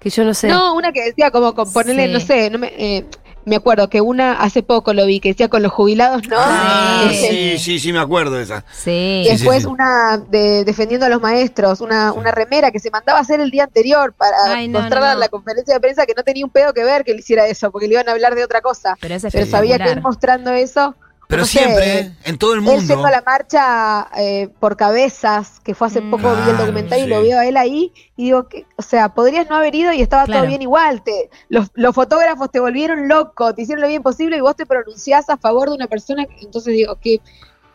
Que 0.00 0.10
yo 0.10 0.24
no 0.24 0.34
sé. 0.34 0.48
No, 0.48 0.74
una 0.74 0.92
que 0.92 1.04
decía 1.04 1.30
como 1.30 1.54
con 1.54 1.72
ponerle, 1.72 2.06
Sí. 2.06 2.12
no 2.12 2.20
sé, 2.20 2.50
no 2.50 2.58
me, 2.58 2.68
eh, 2.78 3.04
me 3.44 3.56
acuerdo 3.56 3.88
que 3.88 4.00
una 4.00 4.32
hace 4.34 4.62
poco 4.62 4.92
lo 4.94 5.04
vi, 5.06 5.20
que 5.20 5.30
decía 5.30 5.48
con 5.48 5.62
los 5.62 5.72
jubilados, 5.72 6.26
¿no? 6.28 6.36
Ah, 6.38 7.08
sí, 7.10 7.58
sí, 7.58 7.78
sí, 7.78 7.92
me 7.92 7.98
acuerdo 7.98 8.36
de 8.36 8.42
esa. 8.44 8.64
Sí. 8.72 9.24
Y 9.26 9.28
después 9.30 9.58
sí, 9.58 9.62
sí. 9.64 9.66
una 9.66 10.18
de 10.30 10.64
defendiendo 10.64 11.06
a 11.06 11.08
los 11.08 11.20
maestros, 11.20 11.80
una, 11.80 12.12
una 12.12 12.30
remera 12.32 12.70
que 12.70 12.78
se 12.78 12.90
mandaba 12.90 13.18
a 13.18 13.22
hacer 13.22 13.40
el 13.40 13.50
día 13.50 13.64
anterior 13.64 14.12
para 14.14 14.36
Ay, 14.54 14.68
no, 14.68 14.80
mostrar 14.80 15.00
no, 15.02 15.08
a 15.08 15.14
no. 15.14 15.20
la 15.20 15.28
conferencia 15.28 15.74
de 15.74 15.80
prensa 15.80 16.06
que 16.06 16.14
no 16.16 16.22
tenía 16.22 16.44
un 16.44 16.50
pedo 16.50 16.72
que 16.72 16.84
ver 16.84 17.04
que 17.04 17.12
le 17.12 17.20
hiciera 17.20 17.46
eso, 17.46 17.70
porque 17.70 17.86
le 17.88 17.94
iban 17.94 18.08
a 18.08 18.12
hablar 18.12 18.34
de 18.34 18.44
otra 18.44 18.60
cosa. 18.60 18.96
Pero 19.00 19.14
es 19.14 19.26
Pero 19.30 19.46
sabía 19.46 19.78
que 19.78 19.90
él 19.90 20.00
mostrando 20.02 20.52
eso. 20.52 20.94
Pero 21.30 21.42
no 21.42 21.46
sé, 21.46 21.58
siempre, 21.60 21.98
¿eh? 22.00 22.12
en 22.24 22.36
todo 22.38 22.52
el 22.52 22.58
Él 22.58 22.64
mundo. 22.64 22.82
yendo 22.94 23.06
a 23.06 23.10
la 23.10 23.22
marcha 23.22 24.08
eh, 24.18 24.48
por 24.60 24.76
cabezas, 24.76 25.60
que 25.60 25.74
fue 25.74 25.86
hace 25.86 26.00
Mm. 26.00 26.10
poco, 26.10 26.24
vi 26.34 26.40
el 26.40 26.44
Claro, 26.44 26.58
documental 26.58 26.98
y 27.00 27.06
lo 27.06 27.22
veo 27.22 27.38
a 27.38 27.46
él 27.46 27.56
ahí, 27.56 27.92
y 28.16 28.24
digo, 28.24 28.48
que, 28.48 28.66
o 28.76 28.82
sea, 28.82 29.14
podrías 29.14 29.48
no 29.48 29.56
haber 29.56 29.74
ido 29.74 29.92
y 29.92 30.02
estaba 30.02 30.24
Claro. 30.24 30.40
todo 30.40 30.48
bien 30.48 30.60
igual. 30.62 31.02
Te, 31.02 31.30
los, 31.48 31.68
los 31.74 31.94
fotógrafos 31.94 32.50
te 32.50 32.60
volvieron 32.60 33.08
loco, 33.08 33.54
te 33.54 33.62
hicieron 33.62 33.80
lo 33.80 33.88
bien 33.88 34.02
posible 34.02 34.36
y 34.36 34.40
vos 34.40 34.56
te 34.56 34.66
pronunciás 34.66 35.30
a 35.30 35.36
favor 35.36 35.68
de 35.70 35.76
una 35.76 35.86
persona. 35.86 36.26
Entonces 36.42 36.74
digo, 36.74 36.96
que 37.00 37.20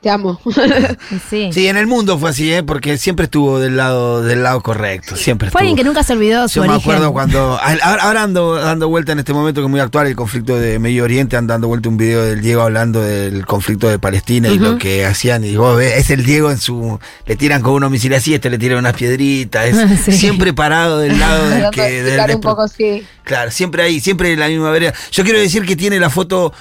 te 0.06 0.12
amo. 0.12 0.39
Sí. 1.30 1.50
Sí, 1.52 1.68
en 1.68 1.78
el 1.78 1.88
mundo 1.88 2.20
fue 2.20 2.30
así, 2.30 2.52
¿eh? 2.54 2.62
porque 2.62 2.98
siempre 2.98 3.26
estuvo 3.26 3.60
del 3.60 3.76
lado 3.78 4.22
del 4.22 4.44
lado 4.44 4.62
correcto. 4.62 5.15
Siempre 5.15 5.50
Fue 5.50 5.62
alguien 5.62 5.76
que 5.78 5.84
nunca 5.84 6.04
se 6.04 6.13
olvidó 6.13 6.44
de 6.44 6.50
su 6.50 6.62
Yo 6.62 6.68
me 6.68 6.76
acuerdo 6.76 7.12
cuando. 7.12 7.60
Ahora 7.82 8.22
ando 8.24 8.54
dando 8.56 8.88
vuelta 8.88 9.13
en 9.13 9.20
este 9.20 9.34
momento 9.34 9.62
que 9.62 9.65
es 9.65 9.72
muy 9.72 9.80
actual 9.80 10.06
el 10.08 10.15
conflicto 10.15 10.58
de 10.60 10.78
Medio 10.78 11.04
Oriente, 11.04 11.38
ando 11.38 11.54
dando 11.54 11.68
vuelta 11.68 11.89
un 11.89 11.98
video 11.98 12.24
del 12.24 12.41
Diego 12.41 12.62
hablando 12.62 13.02
del 13.02 13.46
conflicto 13.48 13.88
de 13.89 13.98
Palestina 13.98 14.50
y 14.50 14.60
lo 14.60 14.78
que 14.78 15.06
hacían. 15.06 15.44
Y 15.44 15.56
vos 15.56 15.76
ves, 15.78 15.98
es 15.98 16.10
el 16.12 16.24
Diego 16.24 16.52
en 16.52 16.60
su. 16.60 17.00
Le 17.26 17.36
tiran 17.36 17.62
con 17.63 17.74
unos 17.74 17.89
misiles 17.89 18.20
así, 18.20 18.36
este 18.36 18.50
le 18.52 18.60
tiran 18.60 18.78
unas 18.80 18.94
piedritas. 18.94 19.65
Es 19.65 20.02
Sí. 20.06 20.12
siempre 20.12 20.54
parado 20.54 21.00
del 21.00 21.18
lado 21.20 21.50
del 21.50 21.70
que. 21.72 21.82
de 21.82 21.89
del 22.04 22.06
explicar 22.20 22.30
un 22.30 22.36
despro- 22.41 22.50
poco, 22.56 22.68
sí. 22.68 23.04
Claro, 23.24 23.50
siempre 23.50 23.82
ahí, 23.82 24.00
siempre 24.00 24.32
en 24.34 24.39
la 24.39 24.48
misma 24.50 24.70
vereda. 24.70 24.94
Yo 25.12 25.24
quiero 25.24 25.39
decir 25.39 25.65
que 25.65 25.76
tiene 25.76 26.00
la 26.00 26.12
foto 26.12 26.54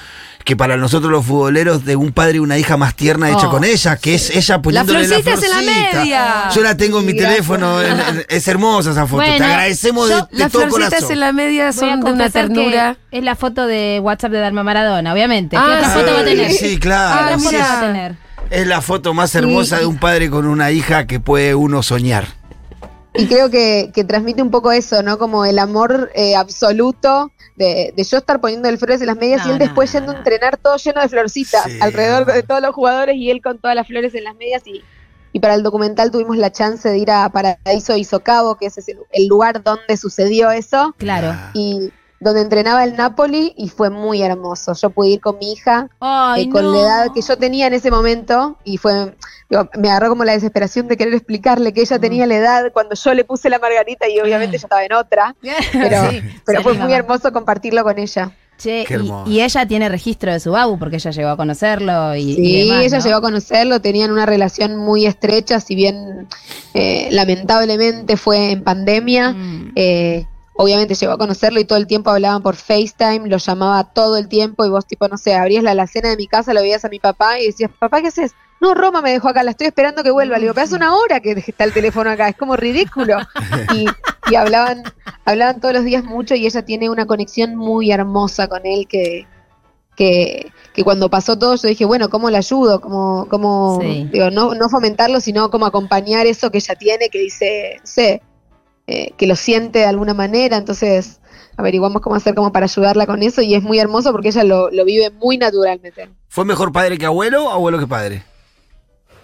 que 0.45 0.57
para 0.57 0.77
nosotros 0.77 1.11
los 1.11 1.25
futboleros 1.25 1.85
de 1.87 1.97
un 1.97 2.13
padre 2.13 2.37
y 2.37 2.39
una 2.39 2.59
hija 2.59 2.77
más 2.77 2.95
tierna 2.95 3.31
hecha 3.31 3.49
Oh, 3.49 3.51
con 3.51 3.65
ella, 3.65 3.97
que 3.97 4.15
es 4.15 4.29
ella 4.31 4.61
poniéndole 4.61 5.01
la 5.01 5.07
florcita 5.07 5.33
es 5.35 5.43
en 5.43 5.51
la 5.51 5.57
florcita. 5.57 5.99
media. 6.01 6.49
Yo 6.55 6.63
la 6.63 6.77
tengo 6.77 7.01
en 7.01 7.07
mi 7.07 7.13
gracias. 7.15 7.33
teléfono, 7.33 7.81
en- 7.83 8.01
en- 8.01 8.27
es 8.29 8.47
hermosa 8.49 8.91
esa 8.91 9.07
foto. 9.07 9.23
Bueno, 9.23 9.39
Te 9.39 9.45
agradecemos 9.45 10.09
yo- 10.11 10.17
de, 10.17 10.23
de 10.33 10.39
Las 10.39 10.53
todo 10.53 10.63
florcitas 10.63 10.89
corazón. 10.91 11.13
en 11.13 11.21
la 11.21 11.33
media 11.33 11.73
son 11.73 12.01
de 12.01 12.13
una 12.13 12.29
ternura. 12.31 12.97
Es 13.11 13.25
la 13.25 13.37
foto 13.37 13.67
de 13.67 14.01
WhatsApp 14.03 14.33
de 14.33 14.39
Dalma 14.41 14.63
Maradona, 14.63 15.13
obviamente. 15.15 15.57
¿Qué 15.57 15.63
Ah, 15.63 15.77
otra 15.79 15.89
sí. 15.95 15.99
foto 16.01 16.13
va 16.15 16.21
a 16.21 16.25
tener? 16.25 16.53
Sí, 16.53 16.79
claro. 16.79 17.27
¿Qué 17.29 17.35
Ah, 17.35 17.39
foto 17.39 17.51
mira. 17.51 17.67
va 17.67 17.79
a 17.79 17.81
tener? 17.81 18.17
Es 18.51 18.67
la 18.67 18.83
foto 18.83 19.15
más 19.15 19.35
hermosa 19.35 19.77
Sí. 19.77 19.81
de 19.83 19.87
un 19.87 19.97
padre 19.97 20.29
con 20.29 20.47
una 20.47 20.71
hija 20.71 21.07
que 21.07 21.21
puede 21.21 21.55
uno 21.55 21.83
soñar. 21.83 22.27
Y 23.17 23.27
creo 23.27 23.49
que, 23.49 23.91
que 23.95 24.03
transmite 24.05 24.43
un 24.43 24.51
poco 24.51 24.73
eso, 24.73 25.03
¿no? 25.05 25.19
Como 25.19 25.45
el 25.45 25.59
amor 25.61 26.11
eh, 26.17 26.35
absoluto 26.37 27.33
de, 27.57 27.93
de 27.97 28.05
yo 28.05 28.19
estar 28.19 28.41
poniendo 28.41 28.69
el 28.69 28.79
flores 28.79 29.01
en 29.01 29.07
las 29.07 29.17
medias 29.17 29.45
No, 29.45 29.49
y 29.49 29.53
él 29.53 29.59
después 29.59 29.93
no, 29.95 29.99
yendo 30.01 30.13
a 30.13 30.17
entrenar 30.17 30.57
todo 30.57 30.77
lleno 30.77 31.01
de 31.01 31.09
florcitas 31.09 31.65
Sí. 31.65 31.79
alrededor 31.81 32.25
de 32.27 32.43
todos 32.43 32.61
los 32.61 32.75
jugadores 32.75 33.17
y 33.17 33.31
él 33.31 33.41
con 33.43 33.59
todas 33.59 33.77
las 33.77 33.87
flores 33.87 34.15
en 34.15 34.25
las 34.25 34.35
medias 34.37 34.63
y, 34.67 34.83
y 35.33 35.41
para 35.41 35.55
el 35.55 35.63
documental 35.63 36.11
tuvimos 36.11 36.37
la 36.37 36.51
chance 36.53 36.89
de 36.89 36.99
ir 36.99 37.11
a 37.11 37.29
Paraíso 37.29 37.97
y 37.97 38.05
Socavo, 38.05 38.57
que 38.57 38.67
ese 38.67 38.81
es 38.81 38.89
el, 38.89 38.99
el 39.13 39.27
lugar 39.27 39.63
donde 39.63 39.97
sucedió 39.97 40.51
eso 40.51 40.95
Claro. 40.99 41.29
Ah. 41.33 41.51
y 41.55 41.91
donde 42.25 42.41
entrenaba 42.41 42.83
el 42.83 42.97
Napoli 42.97 43.53
y 43.57 43.69
fue 43.69 43.91
muy 43.91 44.23
hermoso. 44.23 44.73
Yo 44.75 44.91
pude 44.91 45.11
ir 45.11 45.21
con 45.21 45.39
mi 45.39 45.53
hija 45.53 45.89
Ay, 46.01 46.45
eh, 46.45 46.51
con 46.51 46.63
no. 46.65 46.73
la 46.73 46.81
edad 46.81 47.13
que 47.15 47.21
yo 47.23 47.37
tenía 47.39 47.67
en 47.69 47.75
ese 47.75 47.91
momento 47.91 48.57
y 48.65 48.79
fue 48.79 49.15
digo, 49.51 49.69
me 49.79 49.91
agarró 49.91 50.09
como 50.09 50.25
la 50.25 50.33
desesperación 50.33 50.89
de 50.89 50.97
querer 50.97 51.15
explicarle 51.15 51.73
que 51.73 51.83
ella 51.83 51.99
tenía 51.99 52.27
la 52.27 52.35
edad 52.37 52.73
cuando 52.73 52.95
yo 52.97 53.15
le 53.15 53.25
puse 53.25 53.49
la 53.51 53.59
margarita 53.59 54.09
y 54.09 54.19
obviamente 54.19 54.57
ella 54.57 54.67
estaba 54.67 54.85
en 54.85 54.93
otra 54.95 55.37
pero, 55.73 56.01
Sí, 56.11 56.23
pero 56.47 56.59
sí, 56.61 56.65
fue 56.65 56.73
muy 56.75 56.93
hermoso 56.93 57.33
compartirlo 57.33 57.85
con 57.85 57.99
ella 57.99 58.33
Che, 58.57 58.87
y, 59.27 59.41
ella 59.41 59.67
tiene 59.67 59.89
registro 59.89 60.33
de 60.33 60.39
su 60.39 60.53
babu 60.53 60.79
porque 60.79 60.97
ella 60.97 61.11
llegó 61.11 61.29
a 61.31 61.37
conocerlo 61.37 62.15
y, 62.15 62.21
y 62.21 62.35
sí 62.37 62.69
demás, 62.69 62.85
ella 62.85 62.99
¿no? 62.99 63.05
llegó 63.05 63.17
a 63.17 63.21
conocerlo 63.21 63.81
tenían 63.81 64.13
una 64.13 64.27
relación 64.27 64.77
muy 64.77 65.07
estrecha 65.07 65.59
si 65.61 65.75
bien 65.75 66.29
eh, 66.73 67.09
lamentablemente 67.11 68.17
fue 68.17 68.53
en 68.53 68.63
pandemia 68.65 69.33
Mm. 69.33 69.73
eh, 69.75 70.27
obviamente 70.57 70.95
llegó 70.95 71.13
a 71.13 71.19
conocerlo 71.19 71.61
y 71.61 71.65
todo 71.65 71.79
el 71.79 71.87
tiempo 71.87 72.11
hablaban 72.11 72.43
por 72.43 72.57
FaceTime, 72.57 73.29
lo 73.29 73.39
llamaba 73.39 73.85
todo 73.93 74.17
el 74.17 74.29
tiempo 74.29 74.65
y 74.65 74.71
vos 74.71 74.87
tipo, 74.87 75.09
no 75.09 75.17
sé, 75.19 75.35
abrías 75.35 75.63
la 75.65 75.73
alacena 75.73 76.09
de 76.11 76.17
mi 76.17 76.27
casa, 76.27 76.55
lo 76.55 76.61
veías 76.63 76.85
a 76.85 76.89
mi 76.89 77.01
papá 77.01 77.41
y 77.41 77.47
decías, 77.47 77.71
papá, 77.79 78.01
¿qué 78.01 78.09
haces? 78.09 78.33
No, 78.61 78.73
Roma 78.75 79.03
me 79.03 79.11
dejó 79.11 79.29
acá, 79.29 79.43
la 79.43 79.51
estoy 79.51 79.67
esperando 79.67 80.03
que 80.03 80.11
vuelva. 80.11 80.37
Le 80.37 80.43
digo, 80.43 80.55
pero 80.55 80.65
hace 80.65 80.75
una 80.77 80.95
hora 80.97 81.21
que 81.21 81.33
está 81.33 81.65
el 81.65 81.73
teléfono 81.73 82.09
acá, 82.09 82.29
es 82.29 82.37
como 82.37 82.57
ridículo. 82.57 83.19
Y, 83.75 83.85
y 84.31 84.35
hablaban, 84.37 84.83
hablaban 85.27 85.61
todos 85.61 85.75
los 85.75 85.85
días 85.85 86.05
mucho 86.05 86.35
y 86.35 86.47
ella 86.47 86.63
tiene 86.65 86.89
una 86.89 87.05
conexión 87.05 87.57
muy 87.57 87.91
hermosa 87.91 88.49
con 88.49 88.65
él 88.65 88.87
que, 88.89 89.27
que, 89.97 90.51
que 90.73 90.85
cuando 90.85 91.11
pasó 91.11 91.37
todo 91.39 91.57
yo 91.57 91.69
dije, 91.69 91.85
bueno, 91.85 92.09
¿cómo 92.09 92.31
la 92.31 92.39
ayudo? 92.39 92.81
¿Cómo, 92.81 93.27
cómo 93.29 93.81
Sí. 93.83 94.09
digo, 94.13 94.31
no, 94.31 94.55
no 94.55 94.69
fomentarlo, 94.71 95.21
sino 95.21 95.51
como 95.51 95.67
acompañar 95.67 96.27
eso 96.27 96.51
que 96.51 96.59
ella 96.59 96.75
tiene, 96.77 97.11
que 97.11 97.19
dice, 97.19 97.81
sé, 97.83 98.23
eh, 98.87 99.13
que 99.17 99.27
lo 99.27 99.37
siente 99.37 99.81
de 99.81 99.87
alguna 99.87 100.15
manera, 100.15 100.57
entonces 100.57 101.21
averiguamos 101.57 102.03
cómo 102.03 102.17
hacer 102.17 102.35
como 102.35 102.53
para 102.53 102.65
ayudarla 102.67 103.07
con 103.07 103.23
eso 103.23 103.41
y 103.41 103.55
es 103.55 103.63
muy 103.63 103.79
hermoso 103.79 104.11
porque 104.13 104.29
ella 104.29 104.45
lo, 104.45 104.71
lo 104.71 104.85
vive 104.85 105.11
muy 105.11 105.39
naturalmente. 105.39 106.09
¿Fue 106.29 106.45
mejor 106.45 106.73
padre 106.73 106.99
que 106.99 107.07
abuelo 107.07 107.47
o 107.47 107.51
abuelo 107.51 107.79
que 107.79 107.87
padre? 107.87 108.25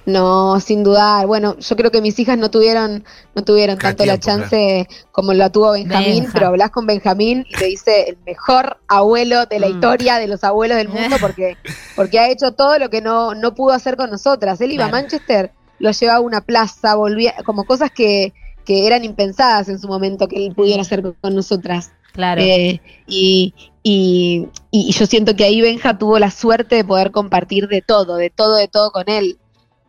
No, 0.06 0.58
sin 0.60 0.82
dudar. 0.82 1.26
Bueno, 1.26 1.56
yo 1.58 1.76
creo 1.76 1.90
que 1.90 2.00
mis 2.00 2.18
hijas 2.18 2.38
no 2.38 2.50
tuvieron, 2.50 3.04
no 3.34 3.44
tuvieron 3.44 3.76
Cada 3.76 3.94
tanto 3.94 4.06
la 4.06 4.18
chance 4.18 4.88
como 5.12 5.34
la 5.34 5.50
tuvo 5.50 5.72
Benjamín, 5.72 6.20
Benja. 6.22 6.32
pero 6.32 6.46
hablas 6.48 6.70
con 6.70 6.86
Benjamín 6.86 7.44
y 7.48 7.54
te 7.54 7.66
dice 7.66 8.04
el 8.08 8.18
mejor 8.26 8.78
abuelo 8.88 9.44
de 9.46 9.60
la 9.60 9.68
Mm. 9.68 9.72
historia 9.72 10.18
de 10.18 10.26
los 10.26 10.42
abuelos 10.42 10.78
del 10.78 10.88
mundo 10.88 11.16
porque, 11.20 11.56
porque 11.96 12.18
ha 12.18 12.28
hecho 12.30 12.52
todo 12.52 12.78
lo 12.78 12.88
que 12.88 13.02
no, 13.02 13.34
no 13.34 13.54
pudo 13.54 13.72
hacer 13.74 13.96
con 13.96 14.10
nosotras. 14.10 14.60
Él 14.62 14.72
iba 14.72 14.84
Claro. 14.86 14.96
a 14.96 15.00
Manchester 15.02 15.52
lo 15.78 15.90
llevaba 15.92 16.18
a 16.18 16.22
una 16.22 16.40
plaza, 16.40 16.94
volvía, 16.94 17.34
como 17.44 17.64
cosas 17.64 17.90
que, 17.90 18.32
que 18.70 18.87
eran 18.87 19.04
impensadas 19.04 19.68
en 19.68 19.80
su 19.80 19.88
momento 19.88 20.28
que 20.28 20.46
él 20.46 20.54
pudiera 20.54 20.83
hacer 20.83 21.02
con 21.20 21.35
nosotras. 21.35 21.90
Claro. 22.12 22.40
Eh, 22.40 22.80
y, 23.09 23.52
y, 23.83 24.46
y 24.70 24.92
yo 24.92 25.06
siento 25.06 25.35
que 25.35 25.42
ahí 25.42 25.61
Benja 25.61 25.98
tuvo 25.98 26.20
la 26.20 26.30
suerte 26.30 26.76
de 26.76 26.85
poder 26.85 27.11
compartir 27.11 27.66
de 27.66 27.83
todo, 27.83 28.14
de 28.14 28.30
todo, 28.30 28.54
de 28.54 28.68
todo 28.68 28.92
con 28.92 29.09
él. 29.09 29.38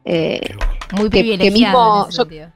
Eh, 0.04 0.40
muy 0.94 1.12
que- 1.12 1.20
que 1.20 1.36
privilegiado. 1.38 1.52
mismo 1.52 1.96
en 2.06 2.10
ese 2.10 2.18
yo- 2.18 2.24
sentido. 2.24 2.52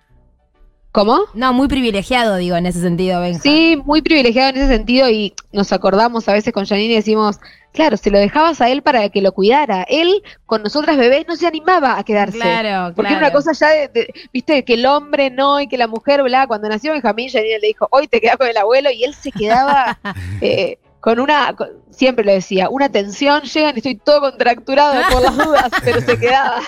¿Cómo? 0.95 1.19
No, 1.33 1.51
muy 1.51 1.67
privilegiado, 1.67 2.37
digo, 2.37 2.55
en 2.55 2.65
ese 2.67 2.79
sentido, 2.79 3.19
Benja. 3.19 3.41
Sí, 3.41 3.75
muy 3.83 4.01
privilegiado 4.01 4.51
en 4.51 4.55
ese 4.55 4.67
sentido 4.69 5.09
y 5.09 5.33
nos 5.51 5.73
acordamos 5.73 6.29
a 6.29 6.31
veces 6.33 6.53
con 6.53 6.65
Janine 6.65 6.93
y 6.93 6.95
decimos, 6.95 7.37
claro, 7.73 7.97
se 7.97 8.09
lo 8.11 8.17
dejabas 8.17 8.61
a 8.61 8.69
él 8.69 8.81
para 8.81 9.09
que 9.09 9.21
lo 9.21 9.33
cuidara. 9.33 9.83
Él 9.89 10.23
con 10.45 10.63
nosotras 10.63 10.95
bebés 10.95 11.25
no 11.27 11.35
se 11.35 11.47
animaba 11.47 11.99
a 11.99 12.03
quedarse. 12.05 12.37
Claro, 12.39 12.95
Porque 12.95 13.11
era 13.11 13.19
claro. 13.19 13.33
una 13.33 13.33
cosa 13.33 13.51
ya 13.51 13.69
de, 13.71 13.87
de- 13.89 14.13
viste, 14.31 14.63
que 14.63 14.75
el 14.75 14.85
hombre 14.85 15.29
no 15.31 15.59
y 15.59 15.67
que 15.67 15.77
la 15.77 15.87
mujer, 15.87 16.23
bla, 16.23 16.47
cuando 16.47 16.69
nació 16.69 16.93
Benjamín, 16.93 17.29
Janine 17.29 17.59
le 17.59 17.67
dijo, 17.67 17.89
hoy 17.91 18.07
te 18.07 18.21
quedas 18.21 18.37
con 18.37 18.47
el 18.47 18.55
abuelo 18.55 18.89
y 18.89 19.03
él 19.03 19.13
se 19.13 19.33
quedaba 19.33 19.99
eh, 20.41 20.77
con 21.05 21.19
una, 21.19 21.53
con- 21.55 21.69
siempre 21.91 22.25
lo 22.25 22.31
decía, 22.31 22.67
una 22.67 22.89
tensión, 22.89 23.43
llegan 23.43 23.75
y 23.75 23.77
estoy 23.77 23.95
todo 23.95 24.21
contracturado 24.21 24.95
por 25.11 25.21
las 25.21 25.37
dudas, 25.37 25.69
pero 25.85 26.01
se 26.01 26.17
quedaba. 26.17 26.59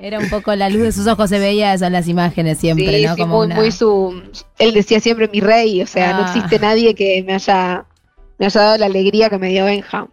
Era 0.00 0.20
un 0.20 0.30
poco 0.30 0.54
la 0.54 0.70
luz 0.70 0.82
de 0.82 0.92
sus 0.92 1.08
ojos, 1.08 1.28
se 1.28 1.40
veía 1.40 1.74
eso 1.74 1.84
en 1.86 1.92
las 1.92 2.06
imágenes 2.06 2.58
siempre, 2.58 3.00
sí, 3.00 3.06
¿no? 3.06 3.14
sí, 3.16 3.20
Como 3.22 3.36
muy, 3.38 3.46
una- 3.46 3.54
muy 3.56 3.72
su, 3.72 4.22
él 4.58 4.72
decía 4.72 5.00
siempre 5.00 5.28
mi 5.32 5.40
rey, 5.40 5.82
o 5.82 5.86
sea, 5.88 6.12
no 6.12 6.20
Ah. 6.20 6.32
existe 6.32 6.60
nadie 6.60 6.94
que 6.94 7.24
me 7.26 7.34
haya, 7.34 7.84
me 8.38 8.46
haya 8.46 8.60
dado 8.60 8.78
la 8.78 8.86
alegría 8.86 9.28
que 9.28 9.38
me 9.38 9.48
dio 9.48 9.64
Benja. 9.64 10.06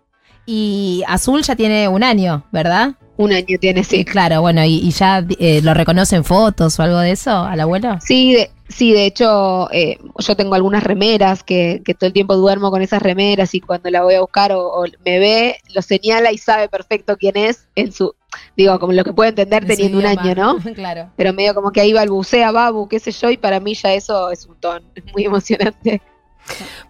Y 0.48 1.04
Azul 1.08 1.44
ya 1.44 1.56
tiene 1.56 1.88
un 1.88 2.04
año, 2.04 2.44
¿verdad? 2.52 2.96
Un 3.18 3.34
año 3.34 3.58
tiene, 3.60 3.84
sí. 3.84 4.04
Claro, 4.06 4.42
bueno, 4.42 4.64
y, 4.64 4.76
y 4.80 4.92
ya 4.92 5.24
eh, 5.40 5.62
lo 5.62 5.74
reconocen 5.74 6.24
fotos 6.24 6.80
o 6.80 6.84
algo 6.84 7.00
de 7.00 7.12
eso 7.12 7.32
al 7.44 7.60
abuelo. 7.60 7.98
Sí, 8.02 8.34
de, 8.34 8.52
sí, 8.70 8.94
de 8.94 9.06
hecho, 9.06 9.72
eh, 9.72 9.98
yo 10.18 10.36
tengo 10.36 10.56
algunas 10.56 10.84
remeras 10.84 11.44
que, 11.44 11.82
que 11.86 11.94
todo 11.94 12.08
el 12.08 12.14
tiempo 12.14 12.36
duermo 12.36 12.72
con 12.72 12.82
esas 12.82 13.02
remeras 13.02 13.54
y 13.54 13.62
cuando 13.62 13.90
la 13.90 14.04
voy 14.04 14.16
a 14.16 14.22
buscar 14.22 14.52
o, 14.52 14.68
o 14.68 14.86
me 15.06 15.20
ve, 15.20 15.58
lo 15.74 15.82
señala 15.82 16.32
y 16.32 16.38
sabe 16.38 16.70
perfecto 16.70 17.18
quién 17.18 17.38
es 17.38 17.68
en 17.76 17.92
su, 17.92 18.16
digo, 18.56 18.80
como 18.80 18.94
lo 18.94 19.04
que 19.04 19.14
puede 19.14 19.30
entender 19.30 19.64
En 19.64 19.70
teniendo 19.70 20.00
un 20.00 20.06
año, 20.06 20.36
¿no? 20.36 20.58
claro. 20.76 21.12
Pero 21.16 21.34
medio 21.34 21.54
como 21.54 21.72
que 21.72 21.82
ahí 21.82 21.94
balbucea, 21.94 22.52
babu, 22.52 22.88
qué 22.88 23.00
sé 23.00 23.12
yo, 23.12 23.30
y 23.30 23.38
para 23.38 23.60
mí 23.60 23.74
ya 23.74 23.94
eso 23.94 24.32
es 24.32 24.46
un 24.46 24.56
ton, 24.56 24.84
es 24.96 25.04
muy 25.14 25.26
emocionante. 25.26 26.02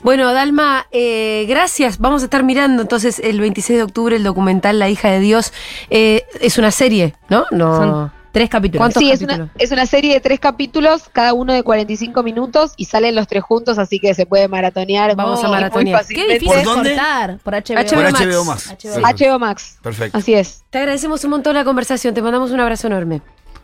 Bueno, 0.04 0.32
Dalma, 0.34 0.86
eh, 0.92 1.46
gracias. 1.50 1.98
Vamos 1.98 2.22
a 2.22 2.26
estar 2.26 2.44
mirando 2.44 2.84
entonces 2.84 3.18
el 3.18 3.40
26 3.40 3.80
de 3.80 3.84
octubre 3.84 4.16
el 4.16 4.24
documental 4.24 4.78
La 4.78 4.88
hija 4.88 5.10
de 5.10 5.20
Dios. 5.20 5.52
Eh, 5.90 6.26
es 6.40 6.60
una 6.60 6.70
serie, 6.70 7.16
¿no? 7.28 7.46
No. 7.50 7.76
Son 7.76 8.17
tres 8.38 8.50
capítulos. 8.50 8.80
¿Cuántos 8.82 9.02
Sí, 9.02 9.12
es 9.12 9.22
una, 9.22 9.50
es 9.58 9.72
una 9.72 9.86
serie 9.88 10.14
de 10.14 10.20
tres 10.20 10.40
capítulos, 10.40 11.04
cada 11.12 11.34
uno 11.34 11.54
de 11.54 11.64
45 11.64 12.22
minutos, 12.22 12.74
y 12.78 12.86
salen 12.86 13.16
los 13.16 13.28
tres 13.28 13.44
juntos, 13.44 13.80
así 13.80 14.00
que 14.00 14.14
se 14.14 14.28
puede 14.28 14.48
maratonear. 14.48 15.16
Vamos 15.16 15.44
a 15.44 15.48
maratonear. 15.48 16.06
Qué 16.06 16.34
difícil 16.34 16.48
¿Por 16.48 16.64
dónde? 16.64 16.90
cortar. 16.92 17.40
Por 17.40 17.54
HBO. 17.56 17.76
HBO 17.76 17.90
Por 17.90 18.12
Max. 18.12 18.22
HBO 18.22 18.46
Max. 18.46 19.22
HBO 19.22 19.40
Max, 19.40 19.78
Perfecto. 19.82 20.18
así 20.18 20.36
es. 20.36 20.64
Te 20.70 20.78
agradecemos 20.78 21.24
un 21.24 21.32
montón 21.32 21.56
la 21.56 21.64
conversación. 21.64 22.14
Te 22.14 22.22
mandamos 22.22 22.52
un 22.52 22.60
abrazo 22.60 22.86
enorme. 22.88 23.22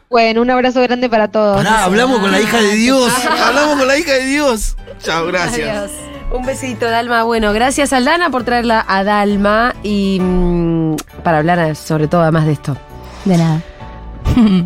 Bueno, 0.09 0.41
un 0.41 0.49
abrazo 0.49 0.81
grande 0.81 1.07
para 1.09 1.27
todos. 1.27 1.57
Pará, 1.57 1.83
hablamos 1.83 2.19
con 2.19 2.31
la 2.31 2.41
hija 2.41 2.59
de 2.61 2.75
Dios. 2.75 3.11
Hablamos 3.25 3.77
con 3.77 3.87
la 3.87 3.97
hija 3.97 4.13
de 4.13 4.25
Dios. 4.25 4.75
Chao, 4.99 5.25
gracias. 5.27 5.69
Adiós. 5.69 5.91
Un 6.31 6.45
besito, 6.45 6.89
Dalma. 6.89 7.23
Bueno, 7.23 7.53
gracias 7.53 7.93
Aldana 7.93 8.31
por 8.31 8.43
traerla 8.43 8.83
a 8.87 9.03
Dalma 9.03 9.75
y 9.83 10.19
mm, 10.19 10.95
para 11.23 11.39
hablar 11.39 11.75
sobre 11.75 12.07
todo 12.07 12.21
además 12.21 12.45
de 12.45 12.53
esto. 12.53 12.77
De 13.25 13.37
nada. 13.37 13.61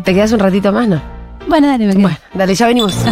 ¿Te 0.04 0.14
quedas 0.14 0.32
un 0.32 0.38
ratito 0.40 0.72
más, 0.72 0.88
no? 0.88 1.00
Bueno, 1.48 1.66
dale, 1.66 1.86
me 1.86 1.92
quedo. 1.92 2.02
Bueno, 2.02 2.16
dale, 2.34 2.54
ya 2.54 2.66
venimos. 2.66 3.04